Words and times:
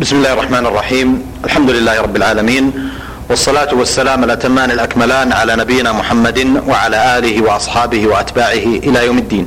بسم 0.00 0.16
الله 0.16 0.32
الرحمن 0.32 0.66
الرحيم. 0.66 1.22
الحمد 1.44 1.70
لله 1.70 2.00
رب 2.00 2.16
العالمين 2.16 2.90
والصلاة 3.30 3.74
والسلام 3.74 4.24
الأتمان 4.24 4.70
الأكملان 4.70 5.32
على 5.32 5.56
نبينا 5.56 5.92
محمد 5.92 6.62
وعلى 6.66 7.18
آله 7.18 7.42
وأصحابه 7.42 8.06
وأتباعه 8.06 8.66
إلى 8.86 9.06
يوم 9.06 9.18
الدين. 9.18 9.46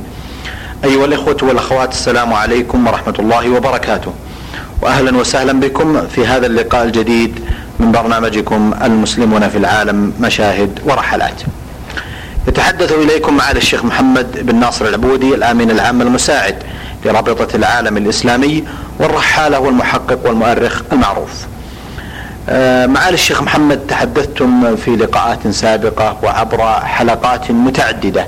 أيها 0.84 1.04
الإخوة 1.04 1.36
والأخوات 1.42 1.92
السلام 1.92 2.32
عليكم 2.32 2.86
ورحمة 2.86 3.14
الله 3.18 3.50
وبركاته. 3.50 4.12
وأهلا 4.82 5.16
وسهلا 5.16 5.52
بكم 5.52 6.06
في 6.06 6.26
هذا 6.26 6.46
اللقاء 6.46 6.84
الجديد 6.84 7.40
من 7.80 7.92
برنامجكم 7.92 8.74
المسلمون 8.84 9.48
في 9.48 9.58
العالم 9.58 10.12
مشاهد 10.20 10.80
ورحلات. 10.84 11.42
يتحدث 12.48 12.92
إليكم 12.92 13.36
معالي 13.36 13.58
الشيخ 13.58 13.84
محمد 13.84 14.46
بن 14.46 14.54
ناصر 14.60 14.84
العبودي 14.84 15.34
الآمين 15.34 15.70
العام 15.70 16.02
المساعد 16.02 16.56
لرابطة 17.04 17.56
العالم 17.56 17.96
الإسلامي 17.96 18.64
والرحالة 18.98 19.58
والمحقق 19.60 20.18
والمؤرخ 20.26 20.82
المعروف. 20.92 21.46
آه، 22.48 22.86
معالي 22.86 23.14
الشيخ 23.14 23.42
محمد 23.42 23.78
تحدثتم 23.78 24.76
في 24.76 24.90
لقاءات 24.96 25.48
سابقة 25.48 26.16
وعبر 26.22 26.80
حلقات 26.80 27.50
متعددة 27.50 28.26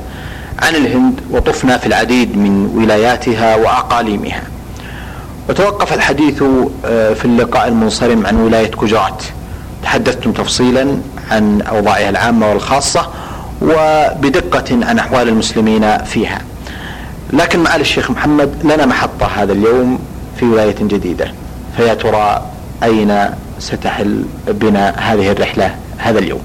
عن 0.63 0.75
الهند 0.75 1.21
وطفنا 1.31 1.79
في 1.79 1.87
العديد 1.87 2.37
من 2.37 2.67
ولاياتها 2.75 3.57
وأقاليمها. 3.57 4.43
وتوقف 5.49 5.93
الحديث 5.93 6.43
آه، 6.87 7.15
في 7.15 7.25
اللقاء 7.25 7.69
المنصرم 7.69 8.27
عن 8.27 8.37
ولاية 8.37 8.71
جوجرات 8.71 9.23
تحدثتم 9.83 10.33
تفصيلا 10.33 10.97
عن 11.31 11.63
أوضاعها 11.63 12.09
العامة 12.11 12.51
والخاصة 12.51 13.09
وبدقة 13.63 14.87
عن 14.87 14.99
أحوال 14.99 15.29
المسلمين 15.29 15.99
فيها. 15.99 16.41
لكن 17.33 17.63
معالي 17.63 17.81
الشيخ 17.81 18.11
محمد 18.11 18.55
لنا 18.65 18.87
محطة 18.87 19.27
هذا 19.27 19.53
اليوم 19.53 19.99
في 20.37 20.45
ولاية 20.45 20.77
جديدة 20.81 21.33
فيا 21.77 21.95
ترى 21.95 22.43
أين 22.83 23.21
ستحل 23.59 24.25
بنا 24.49 24.91
هذه 24.91 25.33
الرحلة 25.33 25.77
هذا 25.99 26.19
اليوم؟ 26.19 26.41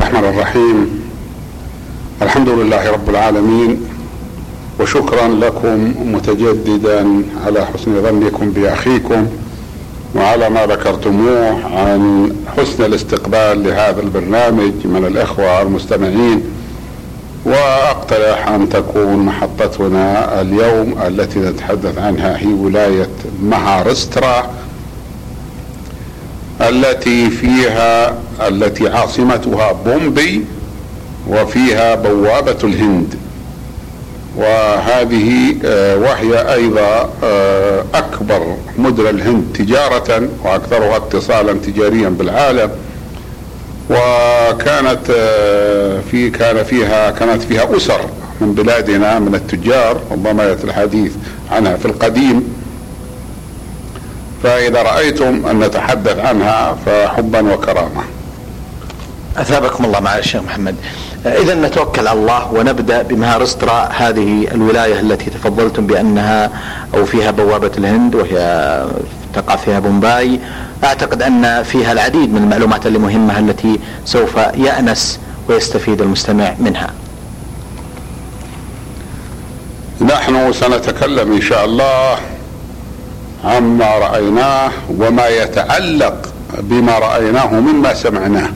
الرحمن 0.00 0.24
الرحيم. 0.28 1.00
الحمد 2.22 2.48
لله 2.48 2.90
رب 2.90 3.10
العالمين 3.10 3.80
وشكرا 4.80 5.28
لكم 5.28 5.94
متجددا 6.14 7.22
على 7.46 7.66
حسن 7.66 8.02
ظنكم 8.02 8.50
بأخيكم. 8.50 9.26
وعلى 10.16 10.50
ما 10.50 10.66
ذكرتموه 10.66 11.64
عن 11.76 12.32
حسن 12.56 12.84
الاستقبال 12.84 13.64
لهذا 13.64 14.00
البرنامج 14.00 14.72
من 14.84 15.04
الإخوة 15.06 15.62
المستمعين 15.62 16.42
وأقترح 17.44 18.48
أن 18.48 18.68
تكون 18.68 19.16
محطتنا 19.16 20.40
اليوم 20.40 20.98
التي 21.06 21.38
نتحدث 21.38 21.98
عنها 21.98 22.38
هي 22.38 22.52
ولاية 22.52 23.08
مهارسترا 23.42 24.50
التي 26.60 27.30
فيها 27.30 28.14
التي 28.48 28.88
عاصمتها 28.88 29.72
بومبي 29.72 30.44
وفيها 31.28 31.94
بوابة 31.94 32.56
الهند. 32.64 33.14
وهذه 34.36 35.56
آه، 35.64 35.96
وهي 35.96 36.54
أيضا 36.54 37.10
آه، 37.24 37.84
أكبر 37.94 38.56
مدن 38.78 39.06
الهند 39.06 39.52
تجارة 39.54 40.28
وأكثرها 40.44 40.96
اتصالا 40.96 41.52
تجاريا 41.52 42.08
بالعالم. 42.08 42.70
وكانت 43.90 45.10
آه، 45.10 46.00
في 46.10 46.30
كان 46.30 46.64
فيها 46.64 47.10
كانت 47.10 47.42
فيها 47.42 47.76
أسر 47.76 48.00
من 48.40 48.54
بلادنا 48.54 49.18
من 49.18 49.34
التجار 49.34 50.00
ربما 50.10 50.44
ياتي 50.44 50.64
الحديث 50.64 51.12
عنها 51.50 51.76
في 51.76 51.86
القديم. 51.86 52.54
فإذا 54.42 54.82
رأيتم 54.82 55.46
أن 55.46 55.58
نتحدث 55.58 56.18
عنها 56.18 56.76
فحبا 56.86 57.54
وكرامة. 57.54 58.04
أثابكم 59.36 59.84
الله 59.84 60.00
مع 60.00 60.18
الشيخ 60.18 60.42
محمد. 60.42 60.76
إذا 61.26 61.54
نتوكل 61.54 62.08
على 62.08 62.18
الله 62.18 62.52
ونبدأ 62.52 63.02
بمهارسترا 63.02 63.88
هذه 63.92 64.48
الولاية 64.54 65.00
التي 65.00 65.30
تفضلتم 65.30 65.86
بأنها 65.86 66.50
أو 66.94 67.04
فيها 67.04 67.30
بوابة 67.30 67.70
الهند 67.78 68.14
وهي 68.14 68.84
تقع 69.34 69.56
فيها 69.56 69.78
بومباي 69.78 70.40
أعتقد 70.84 71.22
أن 71.22 71.62
فيها 71.62 71.92
العديد 71.92 72.32
من 72.32 72.42
المعلومات 72.42 72.86
المهمة 72.86 73.38
التي 73.38 73.80
سوف 74.04 74.36
يأنس 74.36 75.20
ويستفيد 75.48 76.00
المستمع 76.00 76.54
منها. 76.60 76.90
نحن 80.00 80.52
سنتكلم 80.52 81.32
إن 81.32 81.40
شاء 81.40 81.64
الله 81.64 82.18
عما 83.44 83.98
رأيناه 83.98 84.70
وما 84.98 85.28
يتعلق 85.28 86.28
بما 86.58 86.98
رأيناه 86.98 87.60
مما 87.60 87.94
سمعناه. 87.94 88.50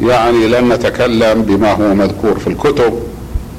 يعني 0.00 0.48
لن 0.48 0.68
نتكلم 0.68 1.42
بما 1.42 1.72
هو 1.72 1.94
مذكور 1.94 2.38
في 2.38 2.46
الكتب 2.46 2.92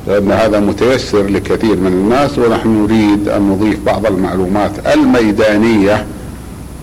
لأن 0.07 0.31
هذا 0.31 0.59
متيسر 0.59 1.23
لكثير 1.23 1.75
من 1.75 1.87
الناس 1.87 2.39
ونحن 2.39 2.69
نريد 2.83 3.29
أن 3.29 3.41
نضيف 3.49 3.79
بعض 3.85 4.05
المعلومات 4.05 4.71
الميدانية 4.93 6.05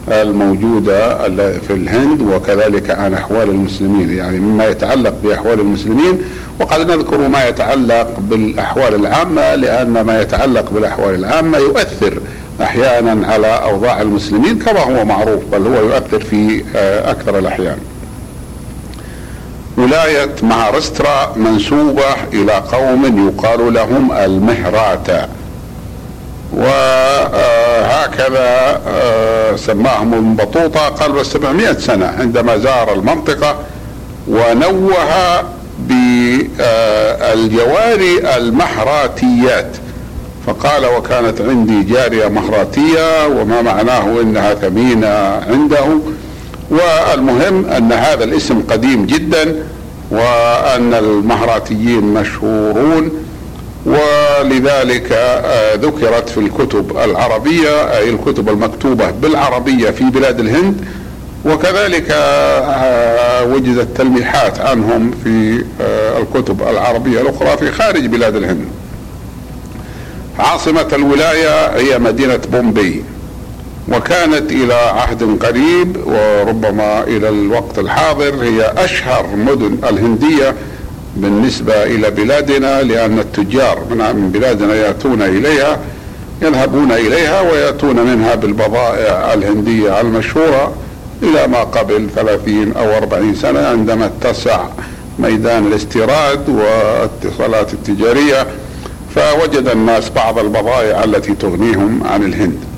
الموجودة 0.09 1.19
في 1.61 1.73
الهند 1.73 2.21
وكذلك 2.23 2.91
عن 2.91 3.15
أحوال 3.15 3.51
المسلمين 3.51 4.11
يعني 4.11 4.41
مما 4.41 4.67
يتعلق 4.67 5.15
بأحوال 5.25 5.61
المسلمين 5.61 6.19
وقد 6.61 6.91
نذكر 6.91 7.29
ما 7.29 7.49
يتعلق 7.49 8.21
بالأحوال 8.21 8.95
العامة 8.95 9.55
لأن 9.55 10.01
ما 10.01 10.21
يتعلق 10.23 10.71
بالأحوال 10.71 11.15
العامة 11.15 11.59
يؤثر 11.59 12.21
أحيانا 12.63 13.27
على 13.27 13.47
أوضاع 13.47 14.01
المسلمين 14.03 14.59
كما 14.59 14.81
هو 14.81 15.05
معروف 15.05 15.41
بل 15.53 15.67
هو 15.67 15.75
يؤثر 15.75 16.21
في 16.21 16.65
آه، 16.77 17.11
أكثر 17.11 17.39
الأحيان. 17.39 17.77
ولاية 19.81 20.31
مهارسترا 20.43 21.33
منسوبة 21.37 22.05
إلى 22.33 22.53
قوم 22.53 23.29
يقال 23.29 23.75
لهم 23.75 24.13
المهراتا 24.13 25.29
وهكذا 26.53 28.81
آه، 28.89 29.57
سماهم 29.57 30.15
ابن 30.15 30.35
بطوطة 30.35 30.81
قبل 30.89 31.27
700 31.27 31.73
سنة 31.73 32.07
عندما 32.07 32.59
زار 32.59 32.93
المنطقة 32.93 33.57
ونوه 34.29 35.43
بالجواري 37.39 38.37
المهراتيات 38.37 39.77
فقال 40.47 40.87
وكانت 40.87 41.41
عندي 41.41 41.83
جارية 41.83 42.29
مهراتية 42.29 43.27
وما 43.27 43.63
معناه 43.63 44.21
إنها 44.21 44.55
ثمينة 44.55 45.09
عنده. 45.49 45.99
والمهم 46.71 47.65
أن 47.67 47.93
هذا 47.93 48.25
الاسم 48.25 48.63
قديم 48.63 49.07
جدا 49.07 49.57
وأن 50.11 50.95
المهراتيين 50.95 52.05
مشهورون 52.05 53.11
ولذلك 53.87 55.13
آه، 55.13 55.75
ذكرت 55.75 56.29
في 56.29 56.39
الكتب 56.39 56.99
العربية 57.05 57.97
أي 57.99 58.11
الكتب 58.11 58.49
المكتوبة 58.49 59.11
بالعربية 59.11 59.91
في 59.91 60.05
بلاد 60.05 60.41
الهند 60.41 60.85
وكذلك 61.45 62.07
آه، 62.11 63.45
وجدت 63.45 63.97
تلميحات 63.97 64.61
عنهم 64.61 65.11
في 65.25 65.65
آه، 65.81 66.19
الكتب 66.19 66.63
العربية 66.63 67.21
الأخرى 67.21 67.57
في 67.57 67.73
خارج 67.73 68.07
بلاد 68.07 68.37
الهند. 68.37 68.65
عاصمة 70.39 70.89
الولاية 70.93 71.67
هي 71.67 71.99
مدينة 71.99 72.41
بومبي 72.53 73.05
وكانت 73.91 74.53
إلى 74.53 74.75
عهد 74.75 75.39
قريب 75.45 75.97
وربما 76.07 77.03
إلى 77.03 77.29
الوقت 77.29 77.79
الحاضر 77.79 78.35
هي 78.43 78.73
أشهر 78.77 79.27
مدن 79.37 79.79
الهندية 79.89 80.55
بالنسبة 81.17 81.83
إلى 81.85 82.11
بلادنا 82.11 82.83
لأن 82.83 83.19
التجار 83.19 83.79
من 83.91 84.31
بلادنا 84.35 84.75
يأتون 84.75 85.23
إليها 85.23 85.79
يذهبون 86.43 86.93
إليها 86.93 87.41
ويأتون 87.41 87.97
منها 87.97 88.35
بالبضائع 88.35 89.35
الهندية 89.35 90.01
المشهورة 90.01 90.75
إلى 91.23 91.47
ما 91.47 91.59
قبل 91.61 92.09
ثلاثين 92.15 92.73
أو 92.73 92.97
أربعين 92.97 93.35
سنة 93.35 93.67
عندما 93.67 94.07
اتسع 94.07 94.61
ميدان 95.19 95.67
الاستيراد 95.67 96.49
والاتصالات 96.49 97.75
التجارية 97.75 98.47
فوجد 99.15 99.69
الناس 99.69 100.11
بعض 100.11 100.39
البضائع 100.39 101.05
التي 101.05 101.35
تغنيهم 101.35 102.01
عن 102.05 102.25
الهند. 102.25 102.70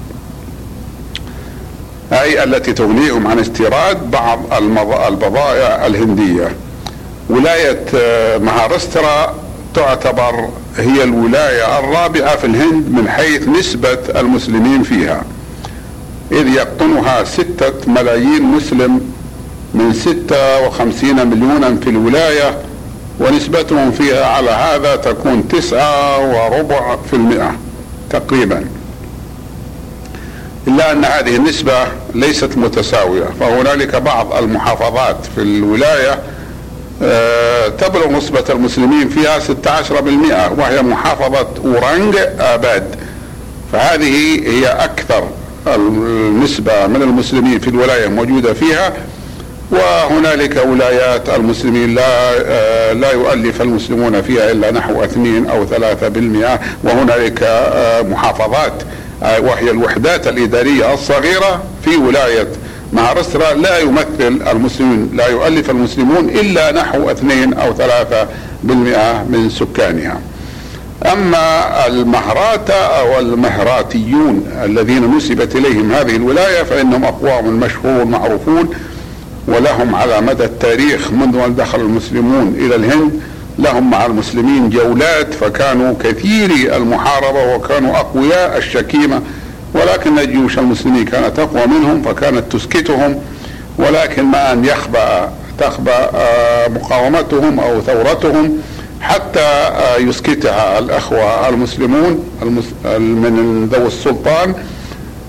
أي 2.12 2.44
التي 2.44 2.72
تغنيهم 2.72 3.26
عن 3.26 3.38
استيراد 3.38 4.10
بعض 4.10 4.40
البضائع 5.08 5.86
الهندية. 5.86 6.56
ولاية 7.30 7.84
آه، 7.94 8.38
مهارسترا 8.38 9.34
تعتبر 9.74 10.48
هي 10.76 11.02
الولاية 11.04 11.78
الرابعة 11.78 12.36
في 12.36 12.46
الهند 12.46 12.90
من 12.90 13.08
حيث 13.08 13.48
نسبة 13.48 13.98
المسلمين 14.16 14.82
فيها. 14.82 15.24
إذ 16.32 16.48
يقطنها 16.48 17.24
ستة 17.24 17.72
ملايين 17.86 18.42
مسلم 18.42 19.12
من 19.74 19.92
ستة 19.92 20.66
وخمسين 20.66 21.26
مليونا 21.26 21.76
في 21.76 21.90
الولاية 21.90 22.58
ونسبتهم 23.20 23.90
فيها 23.90 24.26
على 24.26 24.50
هذا 24.50 24.96
تكون 24.96 25.48
تسعة 25.48 26.18
وربع 26.18 26.96
في 27.10 27.16
المئة 27.16 27.56
تقريبا. 28.10 28.64
إلا 30.68 30.92
أن 30.92 31.04
هذه 31.04 31.36
النسبة 31.36 31.86
ليست 32.14 32.56
متساوية 32.56 33.24
فهنالك 33.40 33.96
بعض 33.96 34.34
المحافظات 34.34 35.16
في 35.34 35.42
الولاية 35.42 36.18
آه، 37.02 37.68
تبلغ 37.68 38.12
نسبة 38.12 38.44
المسلمين 38.50 39.08
فيها 39.08 39.38
16% 39.38 40.52
وهي 40.58 40.82
محافظة 40.82 41.48
أورانج 41.64 42.16
آباد. 42.40 42.96
فهذه 43.72 44.40
هي 44.48 44.66
أكثر 44.66 45.28
النسبة 45.66 46.86
من 46.86 47.02
المسلمين 47.02 47.58
في 47.58 47.68
الولاية 47.68 48.08
موجودة 48.08 48.52
فيها 48.52 48.92
وهنالك 49.70 50.66
ولايات 50.66 51.28
المسلمين 51.28 51.94
لا 51.94 52.30
آه، 52.44 52.92
لا 52.92 53.12
يؤلف 53.12 53.62
المسلمون 53.62 54.22
فيها 54.22 54.50
إلا 54.50 54.70
نحو 54.70 55.04
اثنين 55.04 55.46
أو 55.46 55.66
ثلاثة 55.66 56.08
بالمئة 56.08 56.60
وهنالك 56.84 57.42
آه، 57.42 58.02
محافظات. 58.02 58.82
وهي 59.22 59.70
الوحدات 59.70 60.28
الإدارية 60.28 60.94
الصغيرة 60.94 61.62
في 61.84 61.96
ولاية 61.96 62.48
مهرسرا 62.92 63.54
لا 63.54 63.78
يمثل 63.78 64.42
المسلمين 64.50 65.10
لا 65.14 65.26
يؤلف 65.28 65.70
المسلمون 65.70 66.28
إلا 66.28 66.72
نحو 66.72 67.10
اثنين 67.10 67.54
أو 67.54 67.74
ثلاثة 67.74 68.28
بالمئة 68.62 69.22
من 69.22 69.50
سكانها. 69.50 70.20
أما 71.12 71.86
المهراتة 71.86 72.74
أو 72.74 73.18
المهراتيون 73.20 74.44
الذين 74.64 75.16
نسبت 75.16 75.56
إليهم 75.56 75.92
هذه 75.92 76.16
الولاية 76.16 76.62
فإنهم 76.62 77.04
أقوام 77.04 77.60
مشهورون 77.60 78.10
معروفون 78.10 78.70
ولهم 79.48 79.94
على 79.94 80.20
مدى 80.20 80.44
التاريخ 80.44 81.12
منذ 81.12 81.36
أن 81.36 81.54
دخل 81.54 81.80
المسلمون 81.80 82.54
إلى 82.58 82.74
الهند 82.74 83.20
لهم 83.58 83.90
مع 83.90 84.06
المسلمين 84.06 84.70
جولات 84.70 85.34
فكانوا 85.34 85.94
كثيري 86.04 86.76
المحاربة 86.76 87.54
وكانوا 87.54 87.96
أقوياء 87.96 88.58
الشكيمة 88.58 89.22
ولكن 89.74 90.26
جيوش 90.26 90.58
المسلمين 90.58 91.04
كانت 91.04 91.38
أقوى 91.38 91.66
منهم 91.66 92.02
فكانت 92.02 92.52
تسكتهم 92.52 93.20
ولكن 93.78 94.22
ما 94.24 94.52
أن 94.52 94.64
يخبأ 94.64 95.32
تخبأ 95.58 96.10
آه، 96.14 96.68
مقاومتهم 96.68 97.60
أو 97.60 97.80
ثورتهم 97.80 98.58
حتى 99.00 99.40
آه، 99.40 99.96
يسكتها 99.96 100.78
الأخوة 100.78 101.48
المسلمون 101.48 102.24
من 102.98 103.68
ذوي 103.72 103.86
السلطان 103.86 104.54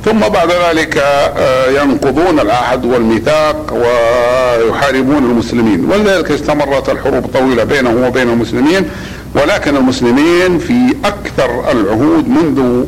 ثم 0.06 0.20
بعد 0.20 0.52
ذلك 0.52 0.98
آه، 0.98 1.70
ينقضون 1.70 2.40
العهد 2.40 2.86
والميثاق 2.86 3.74
ويحاربون 3.74 5.18
المسلمين. 5.18 5.86
ولذلك 5.92 6.32
استمرت 6.32 6.90
الحروب 6.90 7.26
طويلة 7.34 7.64
بينهم 7.64 8.04
وبين 8.04 8.30
المسلمين 8.30 8.90
ولكن 9.36 9.76
المسلمين 9.78 10.60
في 10.60 10.96
أكثر 11.06 11.72
العهود 11.72 12.28
منذ 12.30 12.86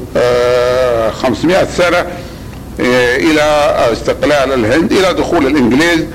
500 1.11 1.57
آه، 1.57 1.67
سنة 1.77 1.97
آه، 2.79 3.15
إلى 3.17 3.41
استقلال 3.91 4.53
الهند 4.53 4.91
إلى 4.91 5.13
دخول 5.13 5.47
الإنجليز 5.47 6.05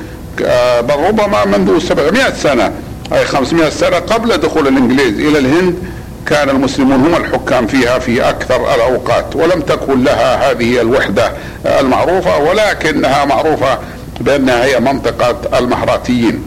بل 0.81 0.95
ربما 1.09 1.45
منذ 1.45 1.79
700 1.79 2.35
سنة 2.35 2.73
أي 3.13 3.25
500 3.25 3.71
سنة 3.71 3.97
قبل 3.97 4.37
دخول 4.37 4.69
الإنجليز 4.69 5.21
إلى 5.21 5.39
الهند. 5.39 5.75
كان 6.31 6.51
المسلمون 6.51 7.01
هم 7.01 7.15
الحكام 7.15 7.67
فيها 7.67 7.99
في 7.99 8.29
أكثر 8.29 8.75
الأوقات 8.75 9.37
ولم 9.37 9.61
تكن 9.61 10.05
لها 10.05 10.51
هذه 10.51 10.81
الوحدة 10.81 11.33
المعروفة 11.81 12.39
ولكنها 12.39 13.25
معروفة 13.25 13.79
بانها 14.21 14.65
هي 14.65 14.81
منطقة 14.81 15.59
المهراتيين. 15.59 16.45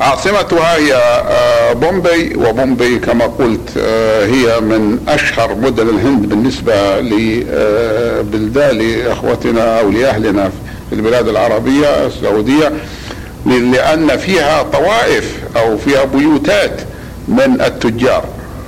عاصمتها 0.00 0.76
هي 0.76 0.94
آه، 0.94 1.72
بومبي 1.72 2.36
وبومبي 2.36 2.98
كما 2.98 3.26
قلت 3.26 3.70
آه، 3.78 4.26
هي 4.26 4.60
من 4.60 4.98
أشهر 5.08 5.54
مدن 5.54 5.88
الهند 5.88 6.28
بالنسبة 6.28 7.00
لبلدان 7.00 8.78
لإخوتنا 8.78 9.80
أو 9.80 9.90
لأهلنا 9.90 10.50
في 10.90 10.94
البلاد 10.94 11.28
العربية 11.28 12.06
السعودية 12.06 12.72
لأن 13.46 14.16
فيها 14.16 14.62
طوائف 14.62 15.38
أو 15.56 15.78
فيها 15.78 16.04
بيوتات 16.04 16.80
من 17.28 17.60
التجار 17.60 18.24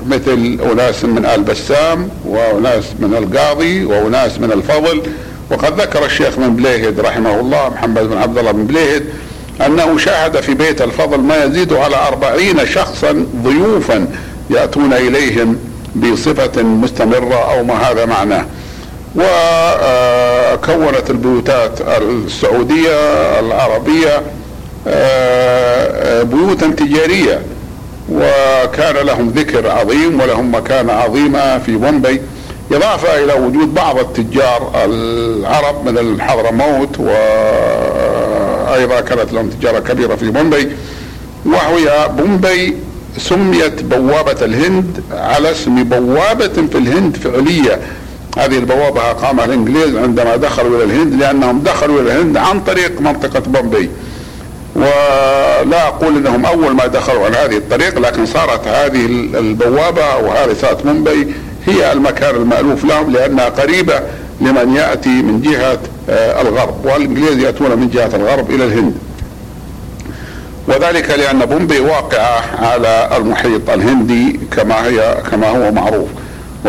مثل 0.06 0.58
أناس 0.73 1.05
من 1.05 1.25
آل 1.26 1.43
بسام 1.43 2.08
وأناس 2.25 2.85
من 2.99 3.14
القاضي 3.14 3.85
وأناس 3.85 4.38
من 4.38 4.53
الفضل. 4.53 5.03
وقد 5.50 5.81
ذكر 5.81 6.05
الشيخ 6.05 6.38
من 6.38 6.56
بليهد 6.56 7.00
رحمه 7.00 7.41
الله 7.41 7.69
محمد 7.69 8.03
بن 8.11 8.17
عبد 8.17 8.38
الله 8.38 8.53
بن 8.53 8.67
بليهد 8.67 9.05
أنه 9.67 9.99
شاهد 9.99 10.41
في 10.41 10.55
بيت 10.55 10.82
الفضل 10.82 11.20
ما 11.20 11.44
يزيد 11.44 11.73
على 11.73 11.97
أربعين 11.97 12.67
شخصا 12.67 13.26
ضيوفا 13.44 14.06
يأتون 14.50 14.93
إليهم 14.93 15.59
بصفة 15.97 16.62
مستمرة 16.62 17.52
أو 17.52 17.64
ما 17.64 17.75
هذا 17.75 18.05
معناه. 18.05 18.47
وكونت 19.17 21.11
البيوتات 21.11 21.81
السعودية 21.81 22.91
العربية 23.41 24.23
آه، 24.88 26.23
بيوتا 26.23 26.67
تجارية. 26.67 27.41
وكان 28.08 29.06
لهم 29.06 29.29
ذكر 29.29 29.70
عظيم 29.70 30.20
ولهم 30.20 30.55
مكانة 30.55 30.93
عظيمة 30.93 31.58
في 31.58 31.76
بومبي 31.76 32.20
إضافة 32.73 33.25
إلى 33.25 33.32
وجود 33.32 33.75
بعض 33.75 33.99
التجار 33.99 34.73
العرب 34.85 35.88
من 35.88 35.99
الحضرموت 35.99 37.00
وأيضا 37.00 39.00
كانت 39.00 39.32
لهم 39.32 39.50
تجارة 39.50 39.79
كبيرة 39.79 40.14
في 40.14 40.31
بومبي. 40.31 40.69
وهي 41.47 42.08
بومبي 42.19 42.76
سميت 43.19 43.82
بوابة 43.82 44.44
الهند 44.44 45.02
على 45.12 45.50
اسم 45.50 45.85
بوابة 45.85 46.49
في 46.49 46.79
الهند 46.79 47.17
فعلية. 47.17 47.81
هذه 48.38 48.59
البوابة 48.59 49.11
أقامها 49.11 49.44
الإنجليز 49.44 49.97
عندما 49.97 50.37
دخلوا 50.37 50.76
إلى 50.76 50.85
الهند 50.85 51.14
لأنهم 51.14 51.61
دخلوا 51.61 52.00
إلى 52.00 52.12
الهند 52.12 52.37
عن 52.37 52.61
طريق 52.61 53.00
منطقة 53.00 53.41
بومبي. 53.41 53.91
ولا 54.76 55.88
أقول 55.88 56.17
إنهم 56.17 56.46
أول 56.46 56.75
ما 56.75 56.87
دخلوا 56.87 57.25
على 57.25 57.37
هذه 57.37 57.56
الطريق 57.56 57.99
لكن 57.99 58.26
صارت 58.26 58.69
هذه 58.69 59.06
البوابة 59.38 60.17
وهذه 60.17 60.56
صارت 60.62 60.87
مومباي 60.87 61.28
هي 61.67 61.93
المكان 61.93 62.34
المألوف 62.34 62.84
لهم 62.84 63.12
لأنها 63.12 63.49
قريبة 63.49 64.00
لمن 64.40 64.76
يأتي 64.76 65.08
من 65.23 65.43
جهة 65.43 65.78
آه، 66.11 66.43
الغرب 66.43 66.84
والإنجليز 66.84 67.38
يأتون 67.38 67.78
من 67.78 67.90
جهة 67.90 68.11
الغرب 68.17 68.50
إلى 68.50 68.64
الهند. 68.64 68.94
وذلك 70.69 71.11
لأن 71.11 71.38
بومبي 71.38 71.81
واقعه 71.81 72.43
على 72.67 73.08
المحيط 73.17 73.70
الهندي 73.70 74.40
كما 74.56 74.87
هي 74.87 75.17
كما 75.31 75.49
هو 75.49 75.73
معروف. 75.73 76.08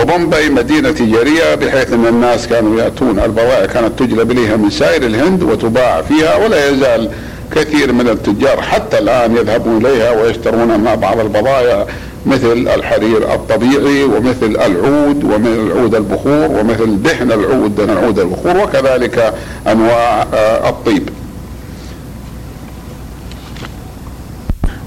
وبومبي 0.02 0.50
مدينة 0.50 0.92
تجارية 0.92 1.56
بحيث 1.56 1.94
أن 1.94 2.08
الناس 2.08 2.48
كانوا 2.48 2.82
يأتون 2.82 3.20
البضائع 3.20 3.66
كانت 3.66 4.00
تجلب 4.00 4.32
إليها 4.32 4.56
من 4.56 4.70
سائر 4.70 5.04
الهند 5.04 5.44
وتباع 5.44 6.02
فيها 6.02 6.36
ولا 6.36 6.70
يزال 6.70 7.12
كثير 7.56 7.94
من 7.94 8.10
التجار 8.10 8.62
حتى 8.62 9.00
الآن 9.00 9.38
يذهبون 9.38 9.86
إليها 9.86 10.12
ويشترون 10.12 10.80
مع 10.80 10.96
بعض 10.96 11.20
البضائع 11.20 11.86
مثل 12.26 12.52
الحرير 12.52 13.34
الطبيعي 13.34 14.04
ومثل 14.04 14.46
العود 14.66 15.24
ومثل 15.24 15.72
عود 15.80 15.96
البخور 15.96 16.52
ومثل 16.52 17.02
دهن 17.04 17.32
العود 17.32 17.76
دهن 17.76 17.98
عود 17.98 18.20
البخور 18.20 18.58
وكذلك 18.58 19.34
أنواع 19.68 20.28
آه، 20.34 20.70
الطيب. 20.70 21.10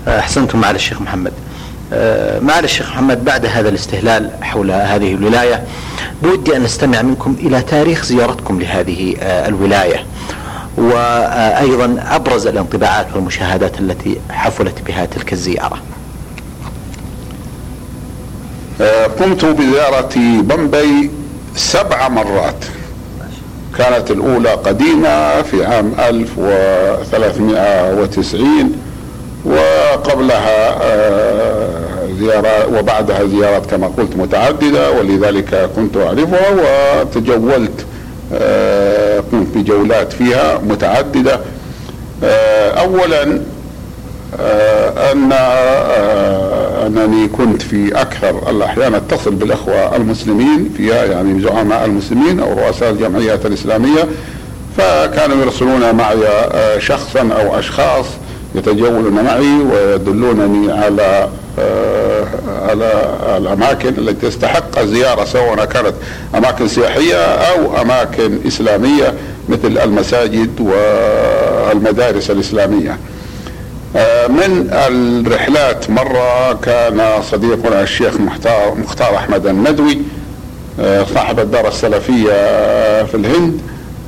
أحسنتم 0.08 0.60
معالي 0.60 0.76
الشيخ 0.76 1.00
محمد. 1.02 1.32
آه، 1.92 2.40
معالي 2.40 2.64
الشيخ 2.64 2.90
محمد 2.90 3.24
بعد 3.24 3.46
هذا 3.46 3.68
الاستهلال 3.68 4.30
حول 4.42 4.70
هذه 4.70 5.14
الولاية 5.14 5.64
بودي 6.22 6.56
أن 6.56 6.62
نستمع 6.62 7.02
منكم 7.02 7.36
إلى 7.40 7.62
تاريخ 7.62 8.04
زيارتكم 8.04 8.60
لهذه 8.60 9.16
آه، 9.20 9.48
الولاية. 9.48 10.04
وأيضا 10.80 12.04
أبرز 12.10 12.46
الانطباعات 12.46 13.06
والمشاهدات 13.14 13.80
التي 13.80 14.20
حفلت 14.30 14.82
بها 14.86 15.06
تلك 15.06 15.32
الزيارة. 15.32 15.78
آه، 18.80 19.06
قمت 19.06 19.44
بزيارة 19.44 20.10
بمبي 20.40 21.10
سبع 21.56 22.08
مرات. 22.08 22.64
كانت 23.78 24.10
الأولى 24.10 24.50
قديمة 24.50 25.42
في 25.42 25.64
عام 25.64 25.92
1390 25.98 28.72
وقبلها 29.44 30.78
آه، 30.82 31.80
زيارات 32.20 32.68
وبعدها 32.68 33.24
زيارات 33.26 33.66
كما 33.66 33.86
قلت 33.86 34.16
متعددة 34.16 34.90
ولذلك 34.92 35.70
كنت 35.76 35.96
أعرفها 35.96 36.50
وتجولت 36.50 37.86
قمت 39.32 39.46
بجولات 39.54 40.12
فيها 40.12 40.58
متعددة. 40.58 41.40
آه، 42.24 42.70
أولا 42.70 43.40
آه، 44.40 45.12
أن 45.12 45.32
أنني 46.86 47.28
كنت 47.28 47.62
في 47.62 48.00
أكثر 48.00 48.50
الأحيان 48.50 48.94
أتصل 48.94 49.34
بالأخوة 49.34 49.96
المسلمين 49.96 50.70
فيها 50.76 51.04
يعني 51.04 51.42
زعماء 51.42 51.84
المسلمين 51.84 52.40
أو 52.40 52.52
رؤساء 52.52 52.90
الجمعيات 52.90 53.46
الإسلامية. 53.46 54.08
فكانوا 54.78 55.44
يرسلون 55.44 55.94
معي 55.94 56.16
شخصا 56.78 57.20
أو 57.20 57.58
أشخاص 57.58 58.06
يتجولون 58.54 59.24
معي 59.24 59.60
ويدلونني 59.72 60.72
على 60.72 61.02
آه، 61.02 61.28
على 62.62 63.16
الأماكن 63.36 63.88
التي 63.88 64.28
تستحق 64.28 64.78
الزياره 64.78 65.24
سواء 65.24 65.64
كانت 65.64 65.94
أماكن 66.34 66.68
سياحية 66.68 67.16
أو 67.24 67.80
أماكن 67.82 68.38
إسلامية 68.46 69.14
مثل 69.48 69.78
المساجد 69.78 70.60
والمدارس 70.60 72.30
الإسلامية. 72.30 72.98
آه، 73.96 74.26
من 74.26 74.68
الرحلات 74.72 75.90
مرة 75.90 76.52
كان 76.52 77.22
صديقنا 77.30 77.82
الشيخ 77.82 78.20
مختار, 78.20 78.74
مختار 78.74 79.16
أحمد 79.16 79.46
الندوي 79.46 79.98
آه، 80.80 81.06
صاحب 81.14 81.40
الدار 81.40 81.68
السلفية 81.68 82.32
في 83.04 83.14
الهند 83.14 83.60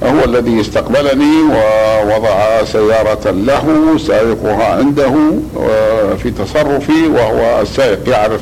هو 0.04 0.24
الذي 0.24 0.60
استقبلني 0.60 1.36
ووضع 1.42 2.64
سيارة 2.64 3.30
له 3.30 3.94
سائقها 4.06 4.64
عنده 4.78 5.12
آه، 5.60 6.14
في 6.22 6.30
تصرفي 6.30 7.06
وهو 7.06 7.60
السائق 7.62 8.08
يعرف 8.08 8.40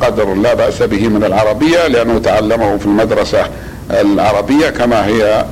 قدر 0.00 0.34
لا 0.34 0.54
بأس 0.54 0.82
به 0.82 1.08
من 1.08 1.24
العربية 1.24 1.86
لأنه 1.86 2.18
تعلمه 2.18 2.76
في 2.78 2.86
المدرسة 2.86 3.38
العربية 3.90 4.70
كما 4.70 5.06
هي 5.06 5.44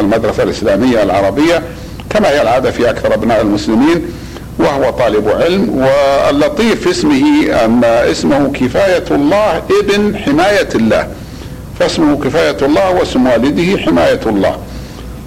المدرسة 0.00 0.42
الإسلامية 0.42 1.02
العربية 1.02 1.62
كما 2.10 2.28
هي 2.30 2.42
العادة 2.42 2.70
في 2.70 2.90
أكثر 2.90 3.14
أبناء 3.14 3.40
المسلمين 3.40 4.06
وهو 4.58 4.90
طالب 4.90 5.28
علم 5.28 5.86
واللطيف 5.86 6.82
في 6.82 6.90
اسمه 6.90 7.46
أن 7.64 7.84
اسمه 7.84 8.52
كفاية 8.52 9.04
الله 9.10 9.62
ابن 9.80 10.16
حماية 10.16 10.68
الله. 10.74 11.08
فاسمه 11.80 12.16
كفاية 12.24 12.56
الله 12.62 12.90
واسم 12.90 13.26
والده 13.26 13.78
حماية 13.82 14.20
الله. 14.26 14.56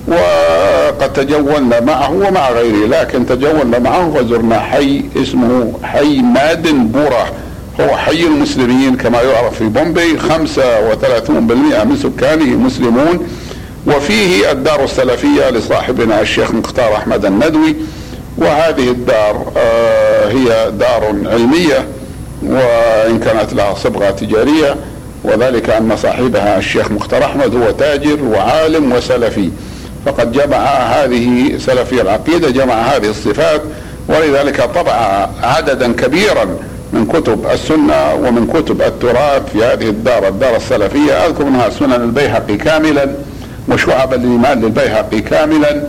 وقد 0.07 1.13
تجولنا 1.13 1.79
معه 1.79 2.11
ومع 2.11 2.51
غيره 2.51 2.87
لكن 2.87 3.25
تجولنا 3.25 3.79
معه 3.79 4.07
وزرنا 4.15 4.59
حي 4.59 5.05
اسمه 5.17 5.73
حي 5.83 6.21
مادن 6.21 6.87
بورة 6.87 7.31
هو 7.81 7.97
حي 7.97 8.23
المسلمين 8.23 8.95
كما 8.97 9.21
يعرف 9.21 9.57
في 9.57 9.63
بومبي 9.63 10.17
35% 10.19 11.83
من 11.83 11.97
سكانه 12.03 12.55
مسلمون. 12.57 13.27
وفيه 13.87 14.51
الدار 14.51 14.83
السلفية 14.83 15.49
لصاحبنا 15.49 16.21
الشيخ 16.21 16.51
مختار 16.51 16.95
أحمد 16.95 17.25
الندوي. 17.25 17.75
وهذه 18.37 18.89
الدار 18.91 19.51
آه، 19.57 20.27
هي 20.29 20.71
دار 20.71 21.15
علمية 21.25 21.87
وإن 22.43 23.19
كانت 23.19 23.53
لها 23.53 23.73
صبغة 23.73 24.09
تجارية. 24.09 24.75
وذلك 25.23 25.69
أن 25.69 25.97
صاحبها 25.97 26.57
الشيخ 26.57 26.91
مختار 26.91 27.25
أحمد 27.25 27.55
هو 27.55 27.71
تاجر 27.71 28.23
وعالم 28.23 28.91
وسلفي. 28.91 29.49
فقد 30.05 30.31
جمع 30.31 30.57
هذه 30.67 31.57
سلفي 31.57 32.01
العقيدة 32.01 32.49
جمع 32.49 32.73
هذه 32.73 33.09
الصفات 33.09 33.61
ولذلك 34.07 34.61
طبع 34.61 35.27
عددا 35.43 35.93
كبيرا 35.93 36.45
من 36.93 37.05
كتب 37.05 37.45
السنة 37.53 38.13
ومن 38.13 38.47
كتب 38.47 38.81
التراث 38.81 39.41
في 39.53 39.63
هذه 39.63 39.89
الدار 39.89 40.27
الدار 40.27 40.55
السلفية. 40.55 41.13
أذكر 41.25 41.43
منها 41.43 41.69
سنن 41.69 41.93
البيهقي 41.93 42.57
كاملا 42.57 43.09
وشعب 43.69 44.13
الإيمان 44.13 44.61
للبيهقي 44.61 45.21
كاملا 45.21 45.83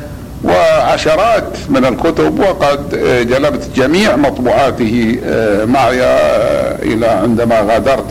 وعشرات 0.45 1.57
من 1.69 1.85
الكتب 1.85 2.41
وقد 2.41 2.91
جلبت 3.29 3.69
جميع 3.77 4.17
مطبوعاته 4.17 5.19
آه، 5.25 5.65
معي 5.65 6.03
آه، 6.03 6.83
إلى 6.83 7.07
عندما 7.07 7.61
غادرت. 7.61 8.05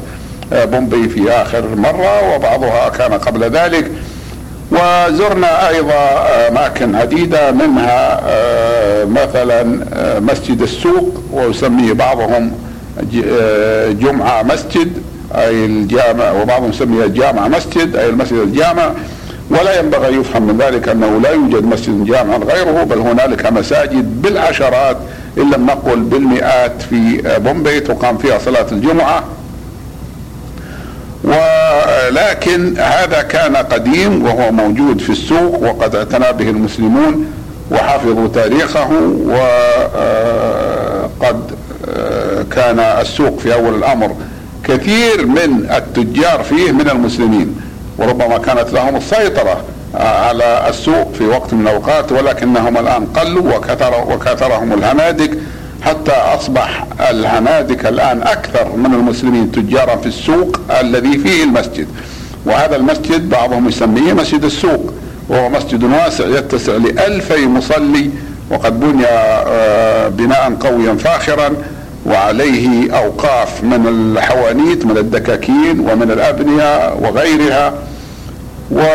بومبي 0.52 1.10
في 1.10 1.32
آخر 1.32 1.76
مرة 1.76 2.36
وبعضها 2.36 2.90
كان 2.90 3.14
قبل 3.14 3.44
ذلك. 3.44 3.92
وزرنا 4.72 5.70
أيضا 5.70 6.28
اماكن 6.48 6.96
عديده 6.96 7.52
منها 7.52 8.22
مثلا 9.06 9.64
مسجد 10.20 10.62
السوق 10.62 11.24
ويسميه 11.34 11.94
بعضهم 11.94 12.52
جمعة 13.92 14.44
مسجد 14.44 14.92
أي 15.36 15.66
الجامع 15.66 16.32
وبعضهم 16.32 16.70
يسميه 16.70 17.06
الجامع 17.06 17.48
مسجد 17.48 17.96
أي 17.96 18.10
المسجد 18.10 18.38
الجامع. 18.38 18.92
ولا 19.50 19.80
ينبغي 19.80 20.16
يفهم 20.16 20.44
من 20.44 20.58
ذلك 20.58 20.90
أنه 20.90 21.20
لا 21.24 21.32
يوجد 21.32 21.64
مسجد 21.64 22.06
جامع 22.06 22.38
غيره 22.38 22.84
بل 22.84 23.00
هنالك 23.00 23.46
مساجد 23.46 24.22
بالعشرات 24.22 24.98
إن 25.38 25.52
لم 25.52 25.66
نقل 25.66 26.00
بالمئات 26.00 26.82
في 26.90 27.22
بومبي 27.38 27.80
تقام 27.80 28.18
فيها 28.18 28.40
صلاة 28.40 28.66
الجمعة. 28.72 29.24
ولكن 31.28 32.78
هذا 32.78 33.22
كان 33.22 33.56
قديم 33.56 34.26
وهو 34.26 34.52
موجود 34.52 35.02
في 35.02 35.10
السوق 35.10 35.64
وقد 35.64 35.96
اعتنى 35.96 36.34
به 36.34 36.50
المسلمون 36.50 37.34
وحفظوا 37.72 38.28
تاريخه 38.28 38.90
وقد 41.20 41.42
كان 42.52 42.80
السوق 42.80 43.40
في 43.40 43.54
أول 43.54 43.76
الأمر. 43.76 44.16
كثير 44.64 45.26
من 45.26 45.70
التجار 45.78 46.44
فيه 46.44 46.72
من 46.72 46.90
المسلمين 46.90 47.56
وربما 47.98 48.38
كانت 48.38 48.74
لهم 48.74 48.96
السيطرة 48.96 49.62
على 49.96 50.66
السوق 50.70 51.14
في 51.14 51.26
وقت 51.26 51.54
من 51.54 51.68
الأوقات 51.68 52.12
ولكنهم 52.12 52.78
الآن 52.78 53.06
قلوا 53.06 53.56
وكثر 53.58 54.06
وكثرهم 54.12 54.74
الهنادك 54.74 55.32
حتى 55.82 56.12
أصبح 56.12 56.86
الهنادك 57.10 57.86
الآن 57.86 58.22
أكثر 58.22 58.76
من 58.76 58.94
المسلمين 58.94 59.52
تجارا 59.52 59.96
في 59.96 60.06
السوق 60.08 60.60
الذي 60.82 61.18
فيه 61.18 61.44
المسجد. 61.44 61.88
وهذا 62.46 62.76
المسجد 62.76 63.30
بعضهم 63.30 63.68
يسميه 63.68 64.14
مسجد 64.14 64.44
السوق 64.44 64.94
وهو 65.30 65.50
مسجد 65.50 65.84
واسع 65.84 66.26
يتسع 66.28 66.74
لألفي 66.74 67.48
مصلي 67.48 68.10
وقد 68.52 68.80
بني 68.80 69.06
آه، 69.06 70.08
بناء 70.10 70.58
قويا 70.60 70.94
فاخرا 70.94 71.50
وعليه 72.06 72.92
أوقاف 72.98 73.64
من 73.64 73.88
الحوانيت 73.88 74.86
من 74.86 74.98
الدكاكين 74.98 75.80
ومن 75.80 76.12
الأبنية 76.12 76.94
وغيرها 76.94 77.74
ومن 78.72 78.86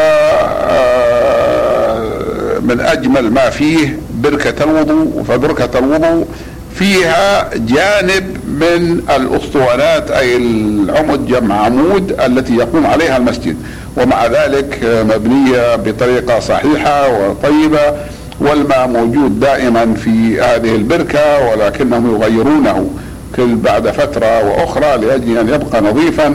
آه، 2.80 2.92
أجمل 2.92 3.30
ما 3.30 3.50
فيه 3.50 3.98
بركة 4.14 4.64
الوضوء 4.64 5.24
فبركة 5.28 5.78
الوضوء 5.78 6.26
فيها 6.74 7.50
جانب 7.54 8.36
من 8.46 9.02
الأسطوانات 9.16 10.10
أي 10.10 10.36
العمد 10.36 11.26
جمع 11.26 11.64
عمود 11.64 12.20
التي 12.20 12.56
يقوم 12.56 12.86
عليها 12.86 13.16
المسجد. 13.16 13.56
ومع 13.96 14.26
ذلك 14.26 14.78
مبنية 14.82 15.76
بطريقة 15.76 16.40
صحيحة 16.40 17.08
وطيبة 17.08 17.92
والماء 18.40 18.88
موجود 18.88 19.40
دائما 19.40 19.94
في 19.94 20.40
هذه 20.40 20.74
البركة 20.74 21.48
ولكنهم 21.50 22.14
يغيرونه 22.14 22.90
كل 23.36 23.54
بعد 23.54 23.88
فترة 23.90 24.44
وأخرى 24.44 24.96
لأجل 25.06 25.38
أن 25.38 25.48
يبقى 25.48 25.80
نظيفا. 25.80 26.34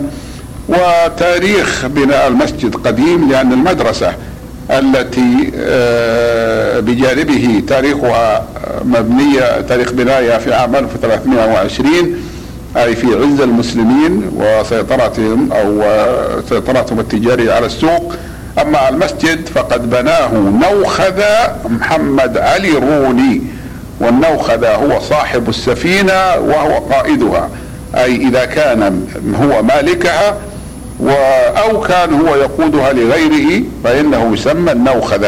وتاريخ 0.69 1.85
بناء 1.85 2.27
المسجد 2.27 2.75
قديم 2.75 3.29
لأن 3.31 3.53
المدرسة 3.53 4.13
التي 4.71 5.51
آه، 5.55 6.79
بجانبه 6.79 7.63
تاريخها 7.67 8.45
مبنية 8.85 9.61
تاريخ 9.61 9.91
بناية 9.91 10.37
في 10.37 10.53
عام 10.53 10.75
1320 10.75 12.15
أي 12.77 12.95
في 12.95 13.07
عز 13.07 13.41
المسلمين 13.41 14.31
وسيطرتهم 14.35 15.51
أو 15.53 15.83
سيطرتهم 16.49 16.99
التجارية 16.99 17.53
على 17.53 17.65
السوق. 17.65 18.13
أما 18.61 18.89
المسجد 18.89 19.47
فقد 19.47 19.89
بناه 19.89 20.31
نوخذ 20.33 21.21
محمد 21.69 22.37
علي 22.37 22.71
روني 22.71 23.41
والنوخذ 23.99 24.65
هو 24.65 24.99
صاحب 24.99 25.49
السفينة 25.49 26.35
وهو 26.35 26.77
قائدها. 26.77 27.49
أي 27.95 28.15
إذا 28.15 28.45
كان 28.45 29.07
هو 29.41 29.63
مالكها 29.63 30.37
أو 31.57 31.81
كان 31.81 32.13
هو 32.13 32.35
يقودها 32.35 32.93
لغيره 32.93 33.63
فإنه 33.83 34.33
يسمى 34.33 34.71
النوخذ. 34.71 35.25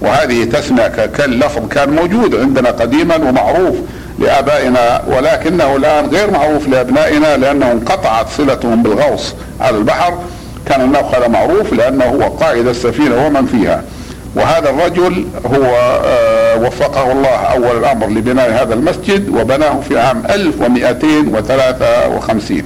وهذه 0.00 0.44
تثنى 0.44 0.88
كاللفظ 0.88 1.68
كان 1.68 1.90
موجود 1.90 2.34
عندنا 2.34 2.70
قديما 2.70 3.16
ومعروف 3.16 3.74
لآبائنا 4.18 5.02
ولكنه 5.06 5.76
الآن 5.76 6.06
غير 6.06 6.30
معروف 6.30 6.68
لأبنائنا 6.68 7.36
لأنه 7.36 7.72
انقطعت 7.72 8.28
صلتهم 8.28 8.82
بالغوص 8.82 9.34
على 9.60 9.76
البحر. 9.76 10.18
كان 10.66 10.80
النوخذ 10.80 11.28
معروف 11.28 11.72
لأنه 11.72 12.04
هو 12.04 12.22
قائد 12.22 12.66
السفينة 12.66 13.26
ومن 13.26 13.46
فيها. 13.46 13.82
وهذا 14.36 14.70
الرجل 14.70 15.26
هو 15.46 15.64
آه، 16.04 16.56
وفقه 16.56 17.12
الله 17.12 17.28
أول 17.28 17.78
الأمر 17.78 18.08
لبناء 18.08 18.62
هذا 18.62 18.74
المسجد 18.74 19.28
وبناه 19.28 19.80
في 19.88 19.98
عام 19.98 20.22
1253 20.30 22.62